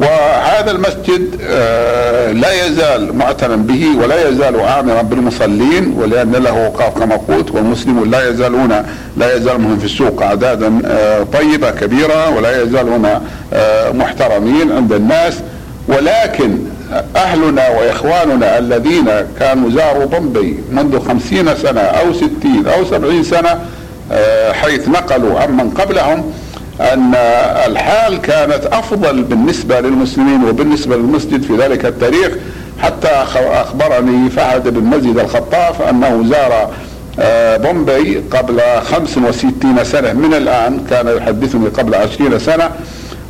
وهذا 0.00 0.70
المسجد 0.70 1.40
آه، 1.42 2.32
لا 2.32 2.66
يزال 2.66 3.16
معتنا 3.16 3.56
به 3.56 3.86
ولا 4.02 4.28
يزال 4.28 4.60
عامرا 4.60 5.02
بالمصلين 5.02 5.94
ولأن 5.98 6.32
له 6.32 6.66
أوقاف 6.66 6.98
كما 6.98 7.16
قلت 7.16 7.50
والمسلمون 7.50 8.10
لا 8.10 8.28
يزالون 8.28 8.84
لا 9.16 9.36
يزالون 9.36 9.78
في 9.78 9.84
السوق 9.84 10.22
اعدادا 10.22 10.80
آه، 10.84 11.22
طيبة 11.22 11.70
كبيرة 11.70 12.30
ولا 12.36 12.62
يزالون 12.62 13.06
محترمين 13.92 14.72
عند 14.72 14.92
الناس. 14.92 15.34
ولكن 15.88 16.58
أهلنا 17.16 17.68
وإخواننا 17.68 18.58
الذين 18.58 19.10
كانوا 19.40 19.70
زاروا 19.70 20.04
بومبي 20.04 20.58
منذ 20.72 21.00
خمسين 21.08 21.56
سنة 21.56 21.80
أو 21.80 22.12
ستين 22.12 22.66
أو 22.66 22.84
سبعين 22.84 23.22
سنة 23.24 23.58
حيث 24.52 24.88
نقلوا 24.88 25.40
عمن 25.40 25.70
قبلهم 25.70 26.32
أن 26.80 27.14
الحال 27.66 28.20
كانت 28.20 28.66
أفضل 28.72 29.22
بالنسبة 29.22 29.80
للمسلمين 29.80 30.44
وبالنسبة 30.44 30.96
للمسجد 30.96 31.42
في 31.42 31.56
ذلك 31.56 31.84
التاريخ. 31.86 32.32
حتى 32.82 33.08
أخبرني 33.34 34.30
فهد 34.30 34.68
بن 34.68 34.84
مزيد 34.84 35.18
الخطاف 35.18 35.82
أنه 35.82 36.24
زار 36.30 36.70
آه، 37.20 37.56
بومبي 37.56 38.22
قبل 38.30 38.60
65 38.82 39.84
سنة. 39.84 40.12
من 40.12 40.34
الآن 40.34 40.84
كان 40.90 41.16
يحدثني 41.16 41.68
قبل 41.68 41.94
20 41.94 42.38
سنة. 42.38 42.70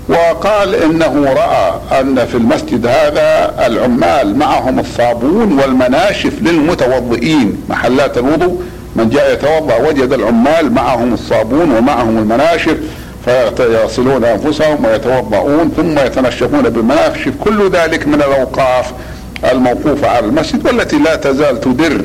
وقال 0.08 0.74
إنه 0.74 1.24
رأى 1.24 2.00
أن 2.00 2.26
في 2.26 2.34
المسجد 2.34 2.86
هذا 2.86 3.54
العمال 3.66 4.36
معهم 4.38 4.78
الصابون 4.78 5.58
والمناشف 5.60 6.42
للمتوضئين 6.42 7.62
محلات 7.68 8.18
الوضوء. 8.18 8.62
من 8.96 9.08
جاء 9.08 9.32
يتوضأ 9.32 9.76
وجد 9.88 10.12
العمال 10.12 10.72
معهم 10.72 11.14
الصابون 11.14 11.70
ومعهم 11.70 12.18
المناشف. 12.18 12.76
فيغسلون 13.24 14.24
أنفسهم 14.24 14.84
ويتوضؤون 14.84 15.72
ثم 15.76 15.98
يتنشفون 15.98 16.62
بالمناشف 16.62 17.32
كل 17.40 17.70
ذلك 17.70 18.06
من 18.06 18.14
الأوقاف 18.14 18.92
الموقوفة 19.52 20.08
على 20.08 20.26
المسجد 20.26 20.66
والتي 20.66 20.98
لا 20.98 21.16
تزال 21.16 21.60
تدر 21.60 22.04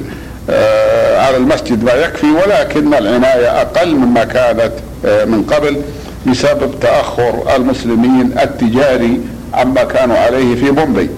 آه، 0.49 1.21
على 1.25 1.37
المسجد 1.37 1.83
ما 1.83 1.93
يكفي 1.93 2.31
ولكن 2.31 2.93
العناية 2.93 3.61
أقل 3.61 3.95
مما 3.95 4.23
كانت 4.23 4.71
آه، 5.05 5.25
من 5.25 5.43
قبل 5.43 5.81
بسبب 6.27 6.79
تأخر 6.81 7.55
المسلمين 7.55 8.35
التجاري 8.43 9.21
عما 9.53 9.83
كانوا 9.83 10.17
عليه 10.17 10.55
في 10.55 10.71
بومبي. 10.71 11.09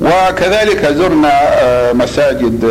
وكذلك 0.00 0.86
زرنا 0.86 1.32
آه، 1.32 1.92
مساجد 1.92 2.64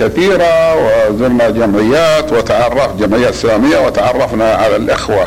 كثيرة 0.00 0.74
وزرنا 0.76 1.50
جمعيات 1.50 2.32
وتعرف 2.32 2.96
جمعيات 2.96 3.34
إسلامية 3.34 3.78
وتعرفنا 3.78 4.54
على 4.54 4.76
الإخوة 4.76 5.26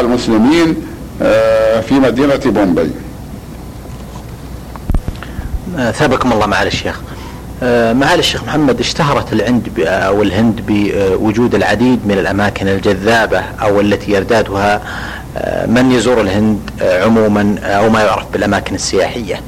المسلمين 0.00 0.76
في 1.88 1.94
مدينة 2.02 2.40
بومبي. 2.44 2.90
ثابكم 5.92 6.32
الله 6.32 6.46
معالي 6.46 6.68
الشيخ. 6.68 7.00
آه، 7.62 7.92
معالي 7.92 8.20
الشيخ 8.20 8.44
محمد 8.44 8.80
اشتهرت 8.80 9.32
العند 9.32 9.68
أو 9.86 10.22
الهند 10.22 10.60
بوجود 10.66 11.54
العديد 11.54 12.06
من 12.06 12.18
الأماكن 12.18 12.68
الجذابة 12.68 13.42
أو 13.62 13.80
التي 13.80 14.12
يردادها 14.12 14.82
آه، 15.36 15.66
من 15.66 15.92
يزور 15.92 16.20
الهند 16.20 16.70
آه، 16.82 17.04
عموما 17.04 17.58
أو 17.62 17.90
ما 17.90 18.02
يعرف 18.02 18.24
بالأماكن 18.32 18.74
السياحية. 18.74 19.40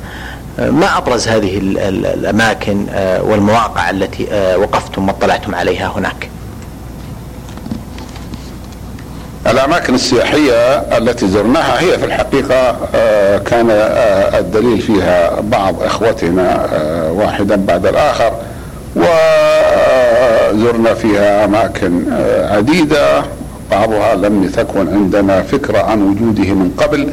ما 0.59 0.99
أبرز 0.99 1.29
هذه 1.29 1.59
الأماكن 1.59 2.87
والمواقع 3.21 3.91
التي 3.91 4.27
وقفتم 4.57 5.09
واطلعتم 5.09 5.55
عليها 5.55 5.89
هناك؟ 5.97 6.29
الأماكن 9.47 9.95
السياحية 9.95 10.77
التي 10.99 11.29
زرناها 11.29 11.81
هي 11.81 11.99
في 11.99 12.05
الحقيقة 12.05 12.77
آه، 12.95 13.39
كان 13.39 13.71
آه، 13.71 14.39
الدليل 14.39 14.81
فيها 14.81 15.41
بعض 15.41 15.83
إخوتنا 15.83 16.69
آه، 16.73 17.13
واحدا 17.13 17.57
بعد 17.57 17.87
الآخر 17.87 18.33
وزرنا 18.97 20.95
فيها 20.95 21.45
أماكن 21.45 22.03
عديدة 22.51 23.23
بعضها 23.71 24.15
لم 24.15 24.49
تكن 24.49 24.89
عندنا 24.89 25.43
فكرة 25.43 25.79
عن 25.79 26.03
وجوده 26.03 26.53
من 26.53 26.71
قبل 26.79 27.13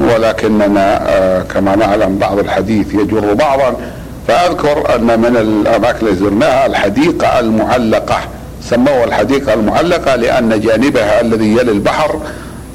ولكننا 0.00 1.44
كما 1.54 1.76
نعلم 1.76 2.18
بعض 2.18 2.38
الحديث 2.38 2.94
يجر 2.94 3.34
بعضا 3.34 3.76
فأذكر 4.28 4.94
أن 4.94 5.20
من 5.20 5.36
الأماكن 5.36 6.06
التي 6.06 6.16
زرناها 6.18 6.66
الحديقة 6.66 7.40
المعلقة. 7.40 8.18
سموها 8.62 9.04
الحديقة 9.04 9.54
المعلقة 9.54 10.16
لأن 10.16 10.60
جانبها 10.60 11.20
الذي 11.20 11.52
يلي 11.52 11.72
البحر 11.72 12.20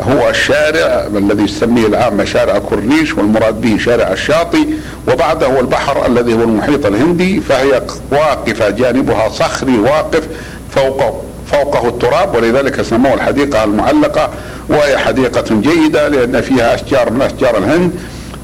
هو 0.02 0.30
الشارع 0.30 1.08
الذي 1.18 1.44
يسميه 1.44 1.88
العامة 1.88 2.26
شارع 2.26 2.58
كورنيش 2.60 3.14
والمراد 3.14 3.62
به 3.62 3.78
شارع 3.78 4.12
الشاطئ 4.12 4.68
وبعده 5.12 5.48
هو 5.48 5.60
البحر 5.60 6.06
الذي 6.06 6.34
هو 6.34 6.44
المحيط 6.44 6.86
الهندي 6.86 7.42
فهي 7.42 7.82
واقفة 8.12 8.70
جانبها 8.70 9.30
صخري 9.30 9.80
واقف 9.80 10.28
فوق 10.72 11.24
فوقه 11.52 11.88
التراب 11.88 12.36
ولذلك 12.36 12.82
سموه 12.82 13.14
الحديقة 13.14 13.64
المعلقة 13.64 14.30
وهي 14.70 14.98
حديقة 14.98 15.56
جيدة 15.62 16.08
لأن 16.08 16.42
فيها 16.42 16.76
أشجار 16.76 17.10
من 17.10 17.22
أشجار 17.22 17.58
الهند 17.58 17.92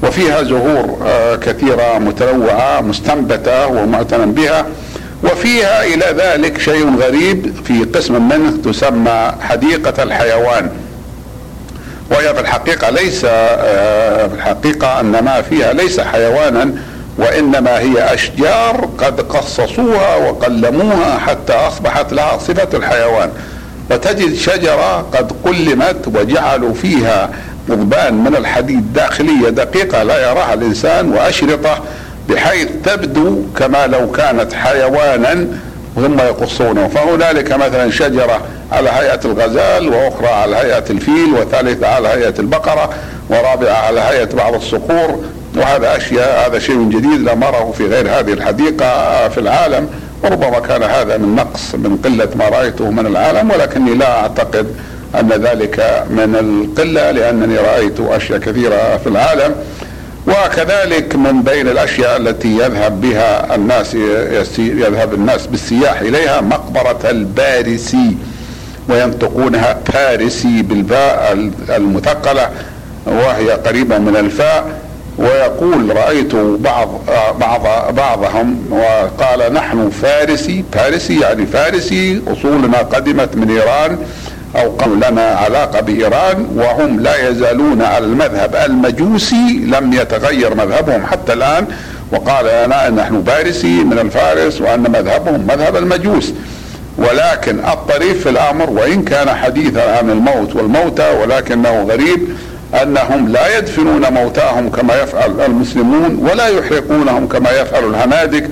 وفيها 0.02 0.42
زهور 0.42 0.98
آه، 1.06 1.36
كثيرة 1.36 1.98
متنوعة 1.98 2.80
مستنبتة 2.80 3.66
ومعتنى 3.66 4.26
بها 4.26 4.66
وفيها 5.24 5.84
إلى 5.84 6.04
ذلك 6.18 6.58
شيء 6.60 6.96
غريب 6.96 7.54
في 7.64 7.84
قسم 7.84 8.28
منه 8.28 8.56
تسمى 8.64 9.32
حديقة 9.40 10.02
الحيوان. 10.02 10.70
وهي 12.10 12.34
في 12.34 12.40
الحقيقة 12.40 12.90
ليس 12.90 13.22
آه، 13.24 14.26
في 14.26 14.34
الحقيقة 14.34 15.00
أن 15.00 15.10
ما 15.24 15.42
فيها 15.42 15.72
ليس 15.72 16.00
حيوانا 16.00 16.72
وإنما 17.18 17.78
هي 17.78 18.14
أشجار 18.14 18.88
قد 18.98 19.20
قصصوها 19.20 20.16
وقلموها 20.16 21.18
حتى 21.18 21.52
أصبحت 21.52 22.12
لها 22.12 22.38
صفة 22.38 22.78
الحيوان. 22.78 23.30
فتجد 23.90 24.34
شجرة 24.34 25.06
قد 25.14 25.32
قلمت 25.44 26.08
وجعلوا 26.14 26.74
فيها 26.74 27.30
قضبان 27.70 28.14
من 28.14 28.36
الحديد 28.36 28.92
داخلية 28.92 29.48
دقيقة 29.48 30.02
لا 30.02 30.30
يراها 30.30 30.54
الإنسان 30.54 31.12
وأشرطة 31.12 31.78
بحيث 32.28 32.68
تبدو 32.84 33.42
كما 33.56 33.86
لو 33.86 34.10
كانت 34.10 34.52
حيوانا 34.52 35.46
ثم 35.96 36.18
يقصونه. 36.18 36.88
فهنالك 36.88 37.52
مثلا 37.52 37.90
شجرة 37.90 38.40
على 38.72 38.90
هيئة 38.90 39.20
الغزال 39.24 39.88
وأخرى 39.88 40.28
على 40.28 40.56
هيئة 40.56 40.84
الفيل 40.90 41.34
وثالثة 41.34 41.86
على 41.86 42.08
هيئة 42.08 42.34
البقرة 42.38 42.90
ورابعة 43.30 43.74
على 43.86 44.00
هيئة 44.00 44.34
بعض 44.34 44.54
الصقور 44.54 45.24
وهذا 45.58 45.96
أشياء 45.96 46.48
هذا 46.48 46.58
شيء 46.58 46.88
جديد 46.88 47.20
لا 47.20 47.34
نراه 47.34 47.72
في 47.72 47.86
غير 47.86 48.08
هذه 48.18 48.32
الحديقة 48.32 49.28
في 49.28 49.38
العالم 49.40 49.88
وربما 50.24 50.58
كان 50.58 50.82
هذا 50.82 51.16
من 51.16 51.34
نقص 51.34 51.74
من 51.74 51.96
قلة 52.04 52.28
ما 52.36 52.48
رأيته 52.48 52.90
من 52.90 53.06
العالم 53.06 53.50
ولكني 53.50 53.94
لا 53.94 54.20
أعتقد 54.20 54.66
أن 55.20 55.28
ذلك 55.28 56.04
من 56.10 56.36
القلة 56.40 57.10
لأنني 57.10 57.56
رأيت 57.56 58.00
أشياء 58.00 58.38
كثيرة 58.38 58.96
في 58.96 59.06
العالم. 59.06 59.54
وكذلك 60.26 61.16
من 61.16 61.42
بين 61.42 61.68
الأشياء 61.68 62.16
التي 62.16 62.48
يذهب 62.48 63.00
بها 63.00 63.54
الناس 63.54 63.94
يذهب 64.58 65.14
الناس 65.14 65.46
بالسياح 65.46 66.00
إليها 66.00 66.40
مقبرة 66.40 67.10
البارسي 67.10 68.16
وينطقونها 68.88 69.78
بارسي 69.94 70.62
بالباء 70.62 71.50
المثقلة 71.68 72.50
وهي 73.06 73.50
قريبة 73.50 73.98
من 73.98 74.16
الفاء. 74.16 74.87
ويقول 75.18 75.96
رأيت 75.96 76.34
بعض 76.36 76.88
بعض 77.40 77.94
بعضهم 77.94 78.66
وقال 78.70 79.52
نحن 79.52 79.90
فارسي 79.90 80.64
فارسي 80.72 81.20
يعني 81.20 81.46
فارسي 81.46 82.22
أصولنا 82.28 82.78
قدمت 82.78 83.36
من 83.36 83.50
إيران 83.50 83.98
أو 84.56 84.70
قالوا 84.70 85.10
لنا 85.10 85.22
علاقة 85.22 85.80
بإيران 85.80 86.46
وهم 86.54 87.00
لا 87.00 87.28
يزالون 87.28 87.82
على 87.82 88.04
المذهب 88.04 88.56
المجوسي 88.56 89.64
لم 89.66 89.92
يتغير 89.92 90.54
مذهبهم 90.54 91.06
حتى 91.06 91.32
الآن. 91.32 91.66
وقال 92.12 92.44
لنا 92.44 92.90
نحن 92.90 93.20
بارسي 93.22 93.84
من 93.84 93.98
الفارس 93.98 94.60
وأن 94.60 94.80
مذهبهم 94.80 95.46
مذهب 95.46 95.76
المجوس. 95.76 96.32
ولكن 96.98 97.58
الطريف 97.58 98.22
في 98.22 98.28
الأمر 98.28 98.70
وإن 98.70 99.02
كان 99.02 99.30
حديثا 99.30 99.98
عن 99.98 100.10
الموت 100.10 100.56
والموتى 100.56 101.10
ولكنه 101.22 101.82
غريب 101.82 102.28
أنهم 102.74 103.28
لا 103.28 103.58
يدفنون 103.58 104.12
موتاهم 104.12 104.70
كما 104.70 105.02
يفعل 105.02 105.40
المسلمون 105.40 106.28
ولا 106.30 106.48
يحرقونهم 106.48 107.28
كما 107.28 107.50
يفعل 107.50 107.84
الهنادك 107.84 108.50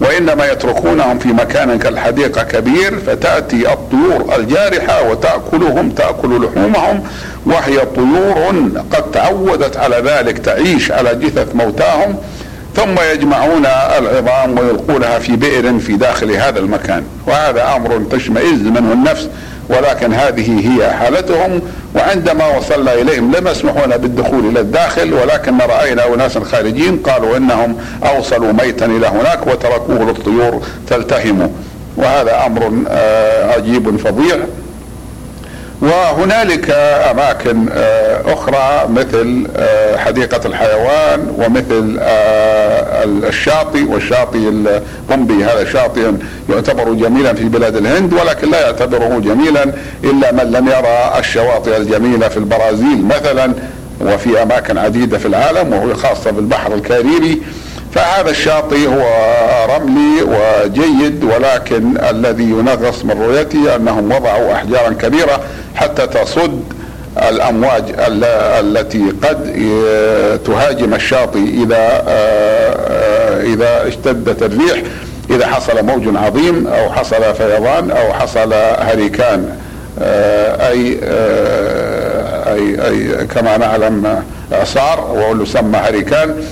وإنما 0.00 0.46
يتركونهم 0.46 1.18
في 1.18 1.28
مكان 1.28 1.78
كالحديقة 1.78 2.42
كبير 2.42 2.98
فتأتي 3.06 3.72
الطيور 3.72 4.36
الجارحة 4.36 5.10
وتأكلهم 5.10 5.90
تأكل 5.90 6.44
لحومهم 6.44 7.02
وهي 7.46 7.78
طيور 7.96 8.70
قد 8.92 9.10
تعودت 9.10 9.76
على 9.76 9.96
ذلك 9.96 10.38
تعيش 10.38 10.92
على 10.92 11.14
جثث 11.14 11.54
موتاهم 11.54 12.16
ثم 12.76 12.94
يجمعون 13.12 13.66
العظام 13.98 14.58
ويلقونها 14.58 15.18
في 15.18 15.36
بئر 15.36 15.78
في 15.78 15.92
داخل 15.92 16.30
هذا 16.30 16.58
المكان. 16.58 17.02
وهذا 17.26 17.76
أمر 17.76 18.02
تشمئز 18.10 18.62
منه 18.62 18.92
النفس 18.92 19.28
ولكن 19.68 20.14
هذه 20.14 20.68
هي 20.68 20.92
حالتهم 20.92 21.62
وعندما 21.94 22.56
وصلنا 22.56 22.94
إليهم 22.94 23.36
لم 23.36 23.48
يسمحونا 23.48 23.96
بالدخول 23.96 24.48
إلى 24.48 24.60
الداخل 24.60 25.14
ولكن 25.14 25.58
رأينا 25.58 26.14
أناسا 26.14 26.40
خارجين 26.40 26.96
قالوا 26.96 27.36
إنهم 27.36 27.76
أوصلوا 28.06 28.52
ميتا 28.52 28.86
إلى 28.86 29.06
هناك 29.06 29.46
وتركوه 29.46 29.98
للطيور 29.98 30.62
تلتهمه. 30.88 31.50
وهذا 31.96 32.46
أمر 32.46 32.72
آه، 32.88 33.52
عجيب 33.52 33.96
فظيع. 33.96 34.36
وهنالك 35.82 36.70
أماكن 37.10 37.66
آه، 37.72 38.32
أخرى 38.32 38.88
مثل 38.88 39.46
آه، 39.56 39.96
حديقة 39.96 40.46
الحيوان 40.46 41.34
ومثل 41.38 41.98
آه، 42.00 43.04
الشاطئ 43.04 43.84
والشاطئ 43.84 44.38
البومبي 44.38 45.44
هذا 45.44 45.64
شاطئ 45.64 46.12
يعتبر 46.50 46.92
جميلا 46.92 47.34
في 47.34 47.44
بلاد 47.44 47.76
الهند 47.76 48.12
ولكن 48.12 48.50
لا 48.50 48.60
يعتبره 48.60 49.18
جميلا 49.18 49.72
إلا 50.04 50.32
من 50.32 50.52
لم 50.52 50.68
يرى 50.68 51.18
الشواطئ 51.18 51.76
الجميلة 51.76 52.28
في 52.28 52.36
البرازيل 52.36 53.04
مثلا. 53.04 53.52
وفي 54.00 54.42
أماكن 54.42 54.78
عديدة 54.78 55.18
في 55.18 55.26
العالم 55.26 55.72
وهو 55.72 55.94
خاصة 55.94 56.30
بالبحر 56.30 56.74
الكاريبي. 56.74 57.42
فهذا 57.94 58.30
الشاطئ 58.30 58.86
هو 58.86 59.04
رملي 59.76 60.22
وجيد 60.22 61.24
ولكن 61.24 61.98
الذي 62.10 62.44
ينغص 62.44 63.04
من 63.04 63.22
رؤيته 63.22 63.76
أنهم 63.76 64.12
وضعوا 64.12 64.52
أحجارا 64.52 64.92
كبيرة 64.92 65.40
حتى 65.74 66.06
تصد 66.06 66.64
الأمواج 67.28 67.84
التي 68.60 69.04
قد 69.22 69.52
تهاجم 70.46 70.94
الشاطئ 70.94 71.38
إذا 71.38 72.04
إذا 73.42 73.88
اشتدت 73.88 74.42
الريح 74.42 74.82
إذا 75.30 75.46
حصل 75.46 75.84
موج 75.86 76.16
عظيم 76.16 76.66
أو 76.66 76.92
حصل 76.92 77.34
فيضان 77.34 77.90
أو 77.90 78.12
حصل 78.12 78.52
هريكان 78.78 79.56
أي 80.00 80.98
أي 82.46 82.88
أي 82.88 83.26
كما 83.26 83.56
نعلم 83.56 84.22
اعصار 84.52 85.00
وهو 85.00 85.42
يسمى 85.42 85.78
هريكان. 85.78 86.44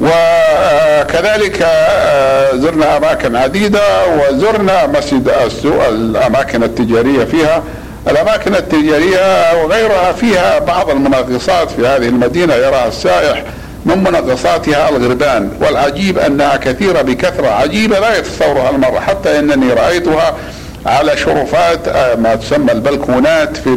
وكذلك 0.00 1.62
آه، 1.62 2.56
زرنا 2.56 2.96
أماكن 2.96 3.36
عديدة 3.36 3.80
وزرنا 4.06 4.86
مسجد 4.86 5.28
السوق 5.46 5.86
الأماكن 5.86 6.62
التجارية 6.62 7.24
فيها. 7.24 7.62
الأماكن 8.10 8.54
التجارية 8.54 9.54
وغيرها 9.62 10.12
فيها 10.12 10.58
بعض 10.58 10.90
المنغصات 10.90 11.70
في 11.70 11.86
هذه 11.86 12.08
المدينة 12.08 12.54
يراها 12.54 12.88
السائح 12.88 13.42
من 13.86 13.98
منغصاتها 14.04 14.88
الغربان. 14.88 15.50
والعجيب 15.60 16.18
أنها 16.18 16.56
كثيرة 16.56 17.02
بكثرة 17.02 17.48
عجيبة 17.48 17.98
لا 17.98 18.18
يتصورها 18.18 18.70
المرء 18.70 18.98
حتى 19.00 19.38
إنني 19.38 19.72
رأيتها 19.72 20.34
على 20.86 21.16
شرفات 21.16 21.88
آه، 21.88 22.14
ما 22.14 22.34
تسمى 22.34 22.72
البلكونات 22.72 23.56
في 23.56 23.68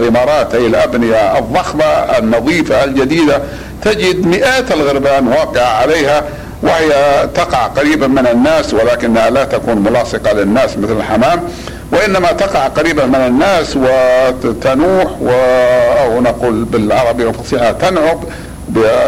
العمارات 0.00 0.54
أي 0.54 0.66
الأبنية 0.66 1.38
الضخمة 1.38 1.84
النظيفة 1.84 2.84
الجديدة. 2.84 3.42
تجد 3.82 4.26
مئات 4.26 4.72
الغربان 4.72 5.28
واقعة 5.28 5.66
عليها 5.82 6.24
وهي 6.62 6.92
تقع 7.34 7.66
قريبا 7.66 8.06
من 8.06 8.26
الناس 8.26 8.74
ولكنها 8.74 9.30
لا 9.30 9.44
تكون 9.44 9.78
ملاصقة 9.78 10.32
للناس 10.32 10.78
مثل 10.78 10.92
الحمام 10.92 11.42
وإنما 11.92 12.32
تقع 12.32 12.66
قريبا 12.66 13.06
من 13.06 13.14
الناس 13.14 13.76
وتنوح 13.76 15.20
و 15.20 15.30
أو 16.02 16.20
نقول 16.20 16.64
بالعربية 16.64 17.28
الفصيحة 17.28 17.72
تنعب 17.72 18.20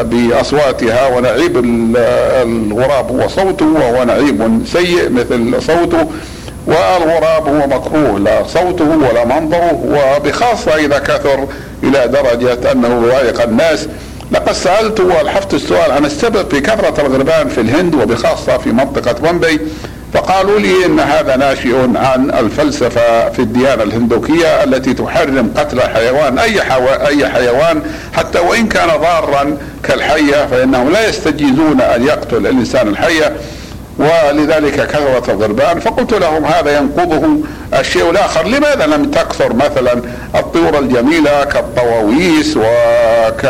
بأصواتها 0.02 1.08
ونعيب 1.08 1.56
الغراب 1.56 3.20
هو 3.20 3.28
صوته 3.28 3.66
وهو 3.66 4.04
نعيب 4.04 4.62
سيء 4.72 5.10
مثل 5.10 5.62
صوته 5.62 6.06
والغراب 6.66 7.48
هو 7.48 7.66
مكروه 7.66 8.18
لا 8.18 8.46
صوته 8.46 8.84
ولا 8.84 9.24
منظره 9.24 9.84
وبخاصة 9.84 10.74
إذا 10.74 10.98
كثر 10.98 11.46
إلى 11.82 12.08
درجة 12.08 12.72
أنه 12.72 13.06
يضايق 13.06 13.42
الناس. 13.42 13.88
لقد 14.50 14.58
سألت 14.58 15.00
وألحفت 15.00 15.54
السؤال 15.54 15.92
عن 15.92 16.04
السبب 16.04 16.50
في 16.50 16.60
كثرة 16.60 17.00
الغربان 17.00 17.48
في 17.48 17.60
الهند 17.60 17.94
وبخاصة 17.94 18.58
في 18.58 18.72
منطقة 18.72 19.12
بومبي 19.12 19.60
فقالوا 20.14 20.58
لي 20.58 20.86
إن 20.86 21.00
هذا 21.00 21.36
ناشئ 21.36 21.76
عن 21.94 22.30
الفلسفة 22.30 23.30
في 23.30 23.38
الديانة 23.38 23.82
الهندوكية 23.82 24.64
التي 24.64 24.94
تحرم 24.94 25.52
قتل 25.56 25.80
حيوان 25.80 26.38
أي 26.38 26.62
حو... 26.62 26.86
أي 26.88 27.28
حيوان 27.28 27.82
حتى 28.16 28.38
وإن 28.38 28.68
كان 28.68 28.88
ضارا 28.88 29.58
كالحية 29.82 30.46
فإنهم 30.46 30.90
لا 30.92 31.08
يستجيزون 31.08 31.80
أن 31.80 32.06
يقتل 32.06 32.36
الإنسان 32.36 32.88
الحية 32.88 33.36
ولذلك 33.98 34.74
كثرت 34.86 35.28
الغربان. 35.28 35.80
فقلت 35.80 36.14
لهم 36.14 36.44
هذا 36.44 36.78
ينقضه 36.78 37.28
الشيء 37.80 38.10
الآخر 38.10 38.46
لماذا 38.46 38.86
لم 38.86 39.10
تكثر 39.10 39.52
مثلا 39.52 40.02
الطيور 40.34 40.78
الجميلة 40.78 41.44
كالطواويس 41.44 42.56
وك 42.56 43.46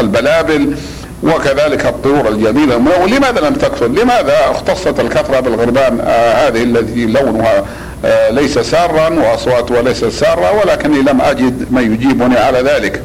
البلابل 0.00 0.76
وكذلك 1.22 1.86
الطيور 1.86 2.28
الجميلة 2.28 2.76
ولماذا 2.76 3.40
لم 3.40 3.54
تكثر؟ 3.54 3.86
لماذا 3.86 4.36
اختصت 4.50 5.00
الكثرة 5.00 5.40
بالغربان 5.40 6.00
آه 6.00 6.48
هذه 6.48 6.62
التي 6.62 7.06
لونها 7.06 7.64
آه 8.04 8.30
ليس 8.30 8.58
سارا 8.58 9.08
واصواتها 9.08 9.82
ليست 9.82 10.04
سارة 10.08 10.60
ولكني 10.60 11.02
لم 11.02 11.20
أجد 11.20 11.66
من 11.72 11.92
يجيبني 11.92 12.36
على 12.36 12.58
ذلك. 12.60 13.02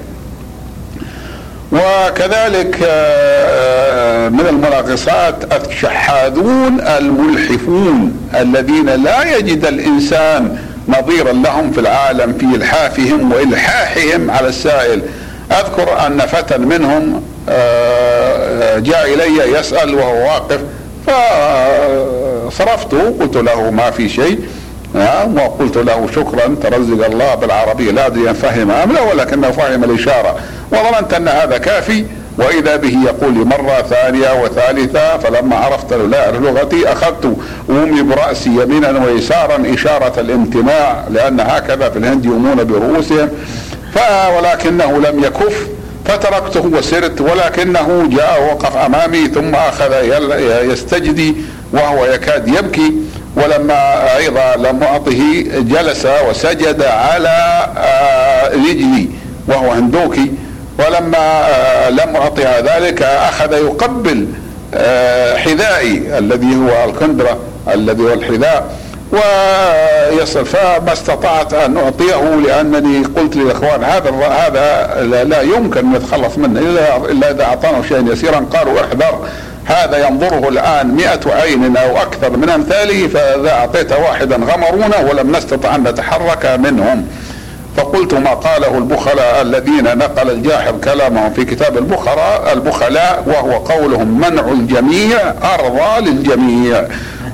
وكذلك 1.74 2.80
آه، 2.88 4.30
من 4.30 4.48
المناقصات 4.50 5.36
الشحاذون 5.68 6.82
الملحفون 6.82 8.30
الذين 8.36 8.86
لا 8.86 9.38
يجد 9.38 9.66
الإنسان 9.66 10.58
نظيرا 10.88 11.32
لهم 11.32 11.72
في 11.72 11.80
العالم 11.80 12.34
في 12.34 12.46
إلحافهم 12.46 13.32
وإلحاحهم 13.32 14.32
على 14.32 14.48
السائل 14.48 15.02
أذكر 15.60 16.08
أن 16.08 16.20
فتى 16.20 16.58
منهم 16.58 17.24
آه، 17.50 18.80
جاء 18.80 19.14
إلي 19.14 19.60
يسأل 19.60 19.96
وهو 19.96 20.16
واقف 20.16 20.60
فصرفته 22.48 23.16
قلت 23.20 23.38
له 23.38 23.72
ما 23.72 23.92
في 23.92 24.10
شيء 24.10 24.40
وقلت 25.36 25.78
له 25.78 26.08
شكرا 26.16 26.56
ترزق 26.64 27.06
الله 27.06 27.36
بالعربية 27.36 27.92
لا 27.92 28.08
أدري 28.08 28.30
أن 28.30 28.34
فهم 28.34 28.72
أم 28.72 28.92
لا 28.92 29.02
ولكنه 29.02 29.52
فهم 29.52 29.84
الإشارة 29.84 30.36
وظننت 30.72 31.14
أن 31.14 31.28
هذا 31.28 31.58
كافي 31.58 32.06
وإذا 32.38 32.76
به 32.76 32.98
يقول 33.06 33.34
لي 33.34 33.40
مرة 33.40 33.82
ثانية 33.82 34.44
وثالثة 34.44 35.18
فلما 35.18 35.56
عرفت 35.56 35.94
لغتي 35.94 36.92
أخذت 36.92 37.36
أمي 37.70 38.02
برأسي 38.02 38.50
يمينا 38.50 39.06
ويسارا 39.06 39.74
إشارة 39.74 40.20
الامتناع 40.20 41.04
لأن 41.10 41.40
هكذا 41.40 41.90
في 41.90 42.00
الهند 42.00 42.26
يؤمون 42.26 42.64
برؤوسهم. 42.64 43.30
ولكنه 44.38 44.98
لم 44.98 45.24
يكف 45.24 45.68
فتركته 46.06 46.66
وسرت 46.66 47.22
ولكنه 47.22 48.10
جاء 48.12 48.44
وقف 48.52 48.78
أمامي 48.78 49.28
ثم 49.28 49.56
أخذ 49.56 49.92
يستجدي 50.72 51.36
وهو 51.74 52.06
يكاد 52.06 52.48
يبكي 52.48 52.94
ولما 53.36 54.16
أيضا 54.18 54.56
لم 54.56 54.84
أعطه 54.84 55.44
جلس 55.56 56.08
وسجد 56.30 56.82
على 56.82 57.68
آه، 57.78 58.50
رجلي 58.50 59.10
وهو 59.48 59.72
هندوكي 59.72 60.32
ولما 60.80 61.18
آه، 61.18 61.90
لم 61.90 62.16
أعطها 62.16 62.62
ذلك 62.62 63.02
أخذ 63.02 63.54
يقبل 63.54 64.28
آه، 64.74 65.38
حذائي 65.38 66.18
الذي 66.18 66.56
هو 66.56 66.90
الكندرة 66.90 67.38
الذي 67.74 68.04
هو 68.04 68.14
الحذاء. 68.14 68.76
ويصل 69.14 70.46
فما 70.46 70.94
استطعت 70.94 71.54
أن 71.54 71.78
اعطيه 71.78 72.36
لأنني 72.46 73.06
قلت 73.06 73.36
للإخوان 73.36 73.84
هذا 73.84 74.12
هذا 74.12 75.24
لا 75.24 75.42
يمكن 75.42 75.92
نتخلص 75.92 76.38
منه 76.38 76.60
إلا 77.12 77.32
إذا 77.32 77.44
اعطانا 77.44 77.84
شيئا 77.88 78.00
يسيرا. 78.00 78.46
قالوا 78.54 78.82
احذر 78.82 79.28
هذا 79.66 80.08
ينظره 80.08 80.50
الآن 80.50 80.88
مئة 80.88 81.34
عين 81.34 81.78
أو 81.78 81.98
أكثر 81.98 82.38
من 82.38 82.50
أمثاله 82.50 83.08
فإذا 83.08 83.52
أعطيت 83.52 83.92
واحدا 83.92 84.36
غمرونا 84.36 84.98
ولم 84.98 85.32
نستطع 85.32 85.76
أن 85.76 85.84
نتحرك 85.84 86.46
منهم. 86.46 87.08
فقلت 87.78 88.14
ما 88.14 88.34
قاله 88.34 88.78
البخلاء 88.78 89.42
الذين 89.42 89.98
نقل 89.98 90.30
الجاحظ 90.30 90.80
كلامهم 90.84 91.34
في 91.34 91.46
كتاب 91.46 91.78
البخلاء 91.78 92.54
البخلاء 92.54 93.24
وهو 93.28 93.52
قولهم 93.52 94.20
منع 94.20 94.48
الجميع 94.52 95.18
أرضى 95.54 96.10
للجميع. 96.10 96.88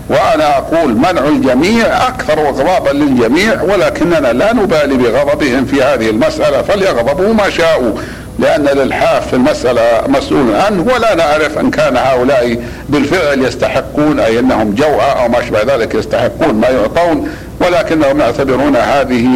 وأنا 0.10 0.58
أقول 0.58 0.96
منع 0.96 1.28
الجميع 1.28 2.08
أكثر 2.08 2.40
غضابا 2.40 2.90
للجميع 2.90 3.62
ولكننا 3.62 4.34
لا 4.34 4.54
نبالي 4.54 4.98
بغضبهم 4.98 5.66
في 5.66 5.84
هذه 5.84 6.10
المسألة 6.10 6.62
فليغضبوا 6.62 7.34
ما 7.34 7.50
شاءوا 7.50 7.94
لأن 8.40 8.68
الإلحاف 8.68 9.28
في 9.28 9.34
المسألة 9.34 9.82
مسؤول 10.08 10.56
عنه 10.56 10.86
ولا 10.94 11.16
نعرف 11.16 11.58
أن 11.58 11.72
كان 11.72 11.98
هؤلاء 11.98 12.64
بالفعل 12.90 13.46
يستحقون 13.46 14.20
أي 14.20 14.40
أنهم 14.40 14.76
جوعى 14.76 15.24
أو 15.24 15.30
ما 15.30 15.40
أشبه 15.40 15.76
ذلك 15.76 15.96
يستحقون 15.96 16.54
ما 16.56 16.68
يعطون 16.68 17.30
ولكنهم 17.62 18.20
يعتبرون 18.20 18.76
هذه 18.76 19.28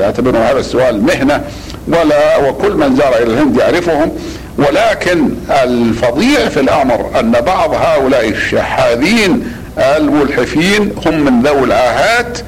يعتبرون 0.00 0.42
هذا 0.42 0.58
السؤال 0.58 1.02
مهنة 1.02 1.40
ولا 1.88 2.36
وكل 2.36 2.72
من 2.74 2.96
زار 2.96 3.14
إلى 3.16 3.32
الهند 3.32 3.56
يعرفهم 3.56 4.12
ولكن 4.58 5.30
الفظيع 5.50 6.48
في 6.48 6.60
الأمر 6.60 7.10
أن 7.20 7.30
بعض 7.32 7.74
هؤلاء 7.74 8.28
الشحاذين 8.28 9.52
الملحفين 9.80 10.92
هم 11.06 11.20
من 11.24 11.42
ذوي 11.42 11.64
العاهات 11.64 12.38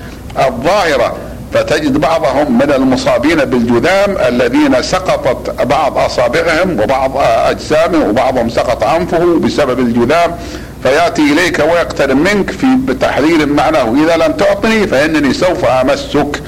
الظاهرة. 0.49 1.17
فتجد 1.53 1.97
بعضهم 2.01 2.59
من 2.59 2.73
المصابين 2.73 3.45
بالجذام 3.45 4.17
الذين 4.29 4.83
سقطت 4.83 5.63
بعض 5.63 5.99
أصابعهم 5.99 6.81
وبعض 6.81 7.11
أجسامهم 7.47 8.09
وبعضهم 8.09 8.49
سقط 8.49 8.85
أنفه 8.85 9.39
بسبب 9.39 9.79
الجذام 9.79 10.39
فيأتي 10.83 11.23
إليك 11.23 11.59
ويقترب 11.59 12.17
منك 12.17 12.51
في 12.51 12.67
تحذير 13.01 13.47
معناه. 13.47 13.95
إذا 14.05 14.17
لم 14.17 14.33
تعطني 14.33 14.87
فإنني 14.87 15.35
سوف 15.35 15.65
أمسك. 15.65 16.43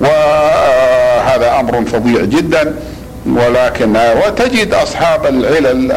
وهذا 0.00 1.60
أمر 1.60 1.84
فظيع 1.84 2.24
جدا. 2.24 2.74
ولكن 3.26 3.96
وتجد 4.26 4.74
أصحاب 4.74 5.26
العلل 5.26 5.92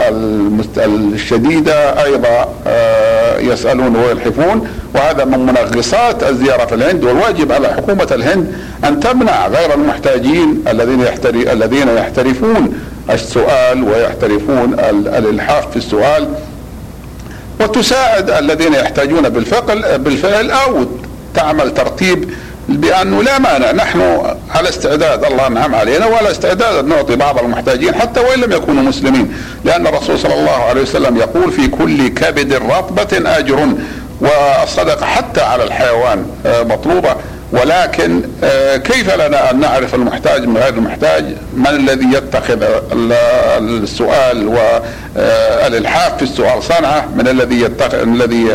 الشديدة 1.13 2.03
أيضا 2.03 2.47
آه، 2.67 3.39
يسألون 3.39 3.95
ويلحفون 3.95 4.67
وهذا 4.95 5.25
من 5.25 5.39
منغصات 5.39 6.23
الزيارة 6.23 6.65
في 6.65 6.75
الهند 6.75 7.03
والواجب 7.03 7.51
على 7.51 7.67
حكومة 7.67 8.07
الهند 8.11 8.53
أن 8.85 8.99
تمنع 8.99 9.47
غير 9.47 9.73
المحتاجين 9.73 10.63
الذين 10.67 11.01
الذين 11.51 11.87
يحترفون 11.87 12.79
السؤال 13.09 13.83
ويحترفون 13.83 14.73
الإلحاف 15.17 15.71
في 15.71 15.77
السؤال. 15.77 16.29
وتساعد 17.61 18.29
الذين 18.29 18.73
يحتاجون 18.73 19.29
بالفعل 19.29 19.99
بالفعل 19.99 20.51
أو 20.51 20.85
تعمل 21.35 21.73
ترتيب 21.73 22.29
بأنه 22.69 23.23
لا 23.23 23.39
مانع 23.39 23.71
نحن 23.71 24.01
على 24.55 24.69
استعداد 24.69 25.25
الله 25.25 25.47
انعم 25.47 25.75
علينا 25.75 26.05
وعلى 26.05 26.31
استعداد 26.31 26.75
أن 26.75 26.89
نعطي 26.89 27.15
بعض 27.15 27.39
المحتاجين 27.39 27.95
حتى 27.95 28.19
وإن 28.19 28.39
لم 28.39 28.51
يكونوا 28.51 28.83
مسلمين 28.83 29.33
لأن 29.65 29.87
الرسول 29.87 30.19
صلى 30.19 30.33
الله 30.33 30.63
عليه 30.63 30.81
وسلم 30.81 31.17
يقول 31.17 31.51
في 31.51 31.67
كل 31.67 32.07
كبد 32.07 32.53
رطبة 32.53 33.37
آجر 33.37 33.67
والصدقة 34.21 35.05
حتى 35.05 35.41
على 35.41 35.63
الحيوان 35.63 36.25
آه، 36.45 36.63
مطلوبة 36.63 37.15
ولكن 37.51 38.21
آه، 38.43 38.77
كيف 38.77 39.13
لنا 39.15 39.51
أن 39.51 39.59
نعرف 39.59 39.95
المحتاج 39.95 40.45
من 40.45 40.57
غير 40.57 40.73
المحتاج؟ 40.73 41.25
من 41.53 41.67
الذي 41.67 42.05
يتخذ 42.13 42.63
السؤال 43.61 44.47
والالحاف 44.47 46.17
في 46.17 46.23
السؤال 46.23 46.63
صنعه؟ 46.63 47.05
من 47.15 47.27
الذي 47.27 47.61
يتخذ 47.61 48.01
الذي 48.01 48.47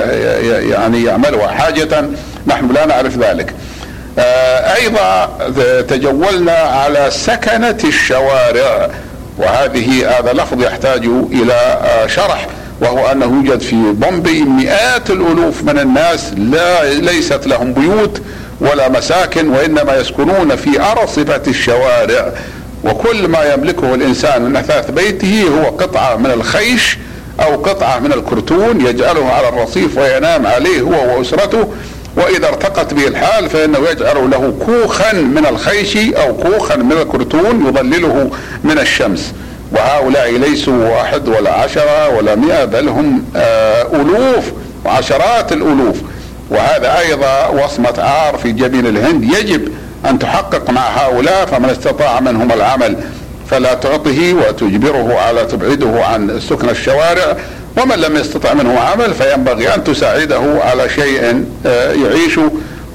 يعني 0.71 1.05
يعملها 1.05 1.49
حاجة؟ 1.49 2.05
نحن 2.47 2.73
لا 2.73 2.87
نعرف 2.87 3.19
ذلك. 3.19 3.55
آه، 4.19 4.75
أيضا 4.75 5.29
تجولنا 5.83 6.53
على 6.53 7.07
سكنة 7.11 7.79
الشوارع 7.85 8.91
وهذه 9.39 10.19
هذا 10.19 10.33
لفظ 10.33 10.63
يحتاج 10.63 11.05
إلى 11.33 11.53
آه، 11.53 12.07
شرح 12.07 12.47
وهو 12.81 13.07
أنه 13.13 13.25
يوجد 13.25 13.61
في 13.61 13.77
بومبي 13.93 14.43
مئات 14.43 15.11
الألوف 15.11 15.63
من 15.63 15.79
الناس 15.79 16.33
لا 16.37 16.95
ليست 16.95 17.47
لهم 17.47 17.73
بيوت 17.73 18.21
ولا 18.61 18.89
مساكن 18.89 19.49
وإنما 19.49 19.97
يسكنون 19.97 20.57
في 20.57 20.81
أرصفة 20.81 21.43
الشوارع. 21.49 22.33
وكل 22.85 23.29
ما 23.29 23.53
يملكه 23.55 23.95
الإنسان 23.95 24.43
من 24.43 24.57
أثاث 24.57 24.91
بيته 24.91 25.45
هو 25.49 25.77
قطعة 25.77 26.17
من 26.17 26.31
الخيش 26.31 26.99
أو 27.41 27.63
قطعة 27.63 27.99
من 27.99 28.13
الكرتون 28.13 28.87
يجعله 28.87 29.31
على 29.33 29.49
الرصيف 29.49 29.99
وينام 29.99 30.47
عليه 30.47 30.81
هو 30.81 31.19
وأسرته. 31.19 31.69
وإذا 32.19 32.49
ارتقت 32.49 32.95
به 32.95 33.07
الحال 33.07 33.51
فإنه 33.51 33.79
يجعل 33.91 34.31
له 34.31 34.55
كوخا 34.67 35.13
من 35.13 35.47
الخيش 35.47 35.97
أو 35.97 36.37
كوخا 36.37 36.77
من 36.77 36.93
الكرتون 36.93 37.67
يظلله 37.69 38.31
من 38.65 38.79
الشمس. 38.79 39.33
وهؤلاء 39.73 40.31
ليسوا 40.31 40.89
واحد 40.89 41.29
ولا 41.29 41.53
عشرة 41.53 42.17
ولا 42.17 42.35
مئة 42.35 42.65
بل 42.65 42.89
هم 42.89 43.25
آه، 43.37 43.83
ألوف 43.83 44.45
وعشرات 44.85 45.53
الألوف. 45.53 45.97
وهذا 46.51 46.99
أيضا 46.99 47.47
وصمة 47.47 47.95
عار 47.99 48.37
في 48.37 48.53
جبين 48.53 48.87
الهند. 48.87 49.25
يجب 49.25 49.69
أن 50.11 50.19
تحقق 50.19 50.71
مع 50.71 50.89
هؤلاء 50.89 51.47
فمن 51.47 51.71
استطاع 51.71 52.21
منهم 52.21 52.53
العمل 52.53 52.97
فلا 53.51 53.75
تعطه 53.75 54.35
وتجبره 54.35 55.19
على 55.19 55.45
تبعده 55.45 56.05
عن 56.05 56.41
سكن 56.49 56.69
الشوارع. 56.69 57.37
ومن 57.83 57.97
لم 57.97 58.17
يستطع 58.17 58.55
منه 58.55 58.81
عمل 58.81 59.15
فينبغي 59.15 59.75
أن 59.75 59.85
تساعده 59.85 60.43
على 60.65 60.89
شيء 60.89 61.45
آه، 61.67 61.93
يعيش 61.93 62.39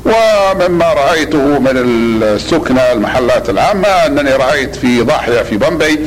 ومما 0.06 0.93
رأيته 0.93 1.60
من 1.60 1.72
السكنى 1.76 2.91
المحلات 2.91 3.50
العامة 3.50 3.88
أنني 3.88 4.32
رأيت 4.32 4.76
في 4.76 5.02
ضاحية 5.02 5.41
في 5.41 5.58
بمبي 5.58 6.00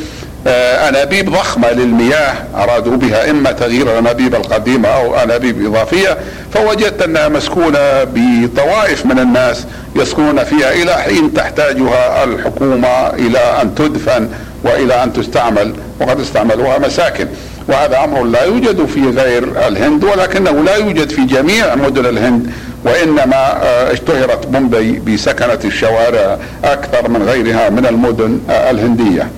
آه، 0.46 0.88
أنابيب 0.88 1.30
ضخمة 1.30 1.70
للمياه 1.70 2.34
أرادوا 2.54 2.96
بها 2.96 3.30
إما 3.30 3.52
تغيير 3.52 3.92
الأنابيب 3.92 4.34
القديمة 4.34 4.88
أو 4.88 5.16
أنابيب 5.16 5.66
إضافية 5.66 6.18
فوجدت 6.54 7.02
أنها 7.02 7.28
مسكونة 7.28 8.04
بطوائف 8.14 9.06
من 9.06 9.18
الناس 9.18 9.64
يسكنون 9.96 10.44
فيها 10.44 10.72
إلى 10.72 10.94
حين 10.94 11.34
تحتاجها 11.34 12.24
الحكومة 12.24 13.08
إلى 13.08 13.38
أن 13.62 13.74
تدفن 13.74 14.28
وإلى 14.64 15.02
أن 15.02 15.12
تستعمل 15.12 15.74
وقد 16.00 16.20
استعملوها 16.20 16.78
مساكن. 16.78 17.26
وهذا 17.68 18.05
أمر 18.05 18.24
لا 18.24 18.44
يوجد 18.44 18.87
في 18.87 19.11
غير 19.11 19.68
الهند 19.68 20.05
ولكنه 20.05 20.50
لا 20.50 20.76
يوجد 20.76 21.11
في 21.11 21.24
جميع 21.24 21.74
مدن 21.74 22.07
الهند 22.07 22.50
وإنما 22.85 23.62
آه، 23.62 23.92
اشتهرت 23.92 24.46
بومبي 24.46 24.98
بسكنة 24.98 25.59
الشوارع 25.64 26.38
أكثر 26.64 27.09
من 27.09 27.22
غيرها 27.22 27.70
من 27.70 27.87
المدن 27.87 28.40
آه، 28.50 28.70
الهندية. 28.70 29.31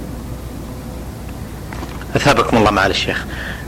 أثابكم 2.17 2.57
الله 2.57 2.71
معالي 2.71 2.91
الشيخ. 2.91 3.25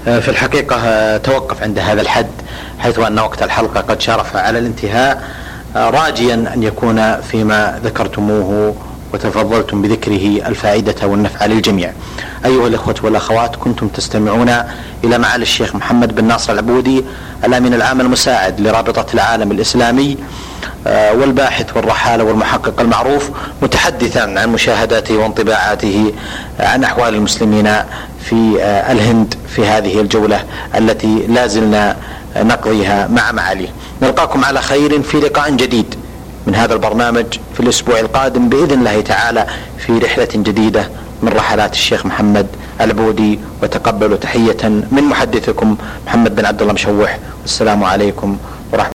آه، 0.08 0.20
في 0.20 0.28
الحقيقة 0.28 1.16
توقف 1.16 1.62
عند 1.62 1.78
هذا 1.78 2.00
الحد 2.00 2.30
حيث 2.78 2.98
أن 2.98 3.18
وقت 3.18 3.42
الحلقة 3.42 3.80
قد 3.80 4.00
شرف 4.00 4.36
على 4.36 4.58
الانتهاء 4.58 5.28
راجيا 5.76 6.34
أن 6.34 6.62
يكون 6.62 7.20
فيما 7.20 7.80
ذكرتموه 7.84 8.74
وتفضلتم 9.14 9.82
بذكره 9.82 10.48
الفائدة 10.48 11.06
والنفع 11.06 11.46
للجميع. 11.46 11.92
أيها 12.44 12.66
الأخوة 12.66 12.94
والأخوات 13.02 13.56
كنتم 13.56 13.88
تستمعون 13.88 14.50
إلى 15.04 15.18
معالي 15.18 15.42
الشيخ 15.42 15.74
محمد 15.74 16.14
بن 16.14 16.24
ناصر 16.24 16.52
العبودي 16.52 17.04
الأمين 17.44 17.74
العام 17.74 18.00
المساعد 18.00 18.60
لرابطة 18.60 19.06
العالم 19.14 19.52
الإسلامي 19.52 20.16
آه، 20.86 21.12
والباحث 21.12 21.76
والرحالة 21.76 22.24
والمحقق 22.24 22.80
المعروف 22.80 23.30
متحدثا 23.62 24.20
عن 24.20 24.48
مشاهداته 24.48 25.16
وانطباعاته 25.16 26.12
عن 26.60 26.84
أحوال 26.84 27.14
المسلمين 27.14 27.64
في 28.24 28.62
آه، 28.62 28.92
الهند 28.92 29.34
في 29.48 29.66
هذه 29.66 30.00
الجولة 30.00 30.44
التي 30.78 31.26
لا 31.28 31.46
زلنا 31.46 31.96
نقضيها 32.36 33.06
مع 33.06 33.32
معاليه. 33.32 33.68
نلقاكم 34.02 34.44
على 34.44 34.62
خير 34.62 35.02
في 35.02 35.20
لقاء 35.20 35.50
جديد. 35.50 35.94
من 36.50 36.56
هذا 36.56 36.74
البرنامج 36.74 37.26
في 37.54 37.60
الأسبوع 37.60 38.00
القادم 38.00 38.48
بإذن 38.48 38.78
الله 38.78 39.00
تعالى 39.00 39.46
في 39.78 39.98
رحلة 39.98 40.28
جديدة 40.34 40.88
من 41.22 41.28
رحلات 41.28 41.72
الشيخ 41.72 42.06
محمد 42.06 42.46
العبودي 42.80 43.38
وتقبلوا 43.62 44.16
تحية 44.16 44.56
من 44.64 45.02
محدثكم 45.02 45.76
محمد 46.06 46.34
بن 46.34 46.44
عبد 46.44 46.60
الله 46.62 46.72
مشوح. 46.72 47.18
والسلام 47.42 47.84
عليكم 47.84 48.36